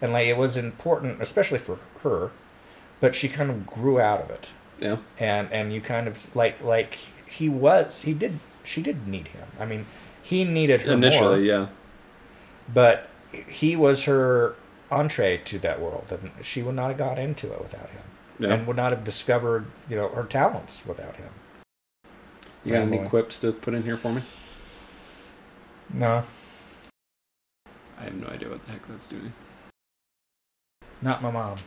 and 0.00 0.12
like 0.12 0.26
it 0.26 0.36
was 0.36 0.56
important 0.56 1.20
especially 1.22 1.58
for 1.58 1.78
her 2.02 2.30
but 3.00 3.14
she 3.14 3.28
kind 3.28 3.50
of 3.50 3.66
grew 3.66 4.00
out 4.00 4.20
of 4.20 4.30
it 4.30 4.48
Yeah. 4.80 4.96
and 5.18 5.52
and 5.52 5.72
you 5.72 5.80
kind 5.80 6.08
of 6.08 6.34
like 6.34 6.60
like 6.62 6.98
he 7.26 7.48
was 7.48 8.02
he 8.02 8.12
did 8.12 8.40
she 8.64 8.82
did 8.82 9.06
need 9.06 9.28
him 9.28 9.46
i 9.60 9.64
mean 9.66 9.86
he 10.22 10.44
needed 10.44 10.82
her 10.82 10.92
Initially, 10.92 11.36
more, 11.36 11.38
yeah. 11.40 11.66
But 12.72 13.08
he 13.48 13.74
was 13.76 14.04
her 14.04 14.54
entree 14.90 15.38
to 15.38 15.58
that 15.58 15.80
world 15.80 16.06
and 16.10 16.30
she 16.44 16.62
would 16.62 16.74
not 16.74 16.88
have 16.88 16.98
got 16.98 17.18
into 17.18 17.50
it 17.52 17.60
without 17.60 17.88
him 17.90 18.02
Yeah. 18.38 18.52
and 18.52 18.66
would 18.66 18.76
not 18.76 18.92
have 18.92 19.04
discovered 19.04 19.66
you 19.88 19.96
know 19.96 20.08
her 20.10 20.24
talents 20.24 20.82
without 20.86 21.16
him 21.16 21.30
You 22.64 22.72
got 22.74 22.82
any 22.82 22.98
quips 23.08 23.38
to 23.38 23.52
put 23.52 23.74
in 23.74 23.82
here 23.84 23.96
for 23.96 24.12
me? 24.12 24.22
No, 25.94 26.22
I 27.98 28.04
have 28.04 28.14
no 28.14 28.28
idea 28.28 28.48
what 28.50 28.64
the 28.66 28.72
heck 28.72 28.86
that's 28.88 29.06
doing. 29.08 29.32
not 31.02 31.22
my 31.22 31.30
mom. 31.30 31.58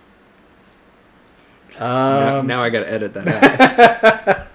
now, 1.79 2.39
Um, 2.39 2.47
now 2.47 2.63
I 2.63 2.69
gotta 2.69 2.89
edit 2.91 3.13
that 3.15 3.27
out. 4.27 4.47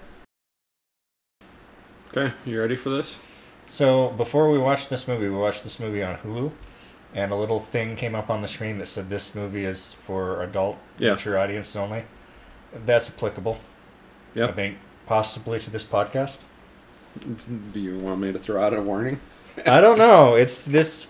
okay, 2.09 2.33
you 2.45 2.59
ready 2.59 2.75
for 2.75 2.89
this? 2.89 3.15
So 3.71 4.09
before 4.09 4.51
we 4.51 4.57
watched 4.57 4.89
this 4.89 5.07
movie, 5.07 5.29
we 5.29 5.37
watched 5.37 5.63
this 5.63 5.79
movie 5.79 6.03
on 6.03 6.17
Hulu, 6.17 6.51
and 7.15 7.31
a 7.31 7.35
little 7.37 7.61
thing 7.61 7.95
came 7.95 8.15
up 8.15 8.29
on 8.29 8.41
the 8.41 8.47
screen 8.49 8.79
that 8.79 8.87
said 8.87 9.09
this 9.09 9.33
movie 9.33 9.63
is 9.63 9.93
for 9.93 10.43
adult, 10.43 10.75
Yeah. 10.99 11.11
mature 11.11 11.37
audiences 11.37 11.77
only. 11.77 12.03
That's 12.85 13.09
applicable. 13.09 13.59
Yeah. 14.35 14.47
I 14.47 14.51
think 14.51 14.77
possibly 15.05 15.57
to 15.59 15.69
this 15.69 15.85
podcast. 15.85 16.39
Do 17.73 17.79
you 17.79 17.97
want 17.97 18.19
me 18.19 18.33
to 18.33 18.39
throw 18.39 18.61
out 18.61 18.73
a 18.73 18.81
warning? 18.81 19.21
I 19.65 19.79
don't 19.79 19.97
know. 19.97 20.35
It's 20.35 20.65
this. 20.65 21.07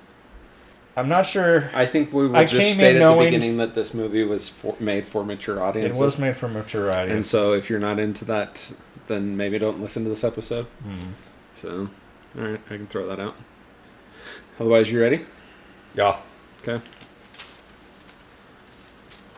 I'm 0.95 1.07
not 1.07 1.25
sure. 1.25 1.71
I 1.73 1.87
think 1.87 2.13
we 2.13 2.27
will 2.27 2.35
I 2.35 2.43
just 2.45 2.57
came 2.61 2.75
state 2.75 2.95
in 2.97 3.01
at 3.01 3.15
the 3.17 3.23
beginning 3.25 3.57
that 3.57 3.73
this 3.73 3.95
movie 3.95 4.23
was 4.23 4.49
for, 4.49 4.75
made 4.79 5.07
for 5.07 5.23
mature 5.23 5.63
audiences. 5.63 5.97
It 5.99 6.03
was 6.03 6.19
made 6.19 6.35
for 6.37 6.47
mature 6.47 6.91
audiences. 6.91 7.15
and 7.15 7.25
so 7.25 7.53
if 7.53 7.71
you're 7.71 7.79
not 7.79 7.97
into 7.97 8.23
that, 8.25 8.71
then 9.07 9.35
maybe 9.35 9.57
don't 9.57 9.81
listen 9.81 10.03
to 10.03 10.09
this 10.09 10.23
episode. 10.23 10.65
Hmm. 10.83 11.11
So, 11.55 11.89
all 12.37 12.43
right, 12.43 12.61
I 12.69 12.77
can 12.77 12.87
throw 12.87 13.07
that 13.07 13.19
out. 13.19 13.35
Otherwise, 14.59 14.91
you 14.91 15.01
ready? 15.01 15.25
yeah, 15.95 16.17
Okay. 16.61 16.79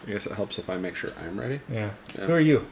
I 0.05 0.11
guess 0.11 0.25
it 0.25 0.33
helps 0.33 0.59
if 0.59 0.69
I 0.69 0.75
make 0.77 0.95
sure 0.95 1.11
I'm 1.25 1.39
ready. 1.39 1.61
yeah, 1.71 1.91
Yeah. 2.17 2.25
Who 2.25 2.33
are 2.33 2.39
you? 2.39 2.67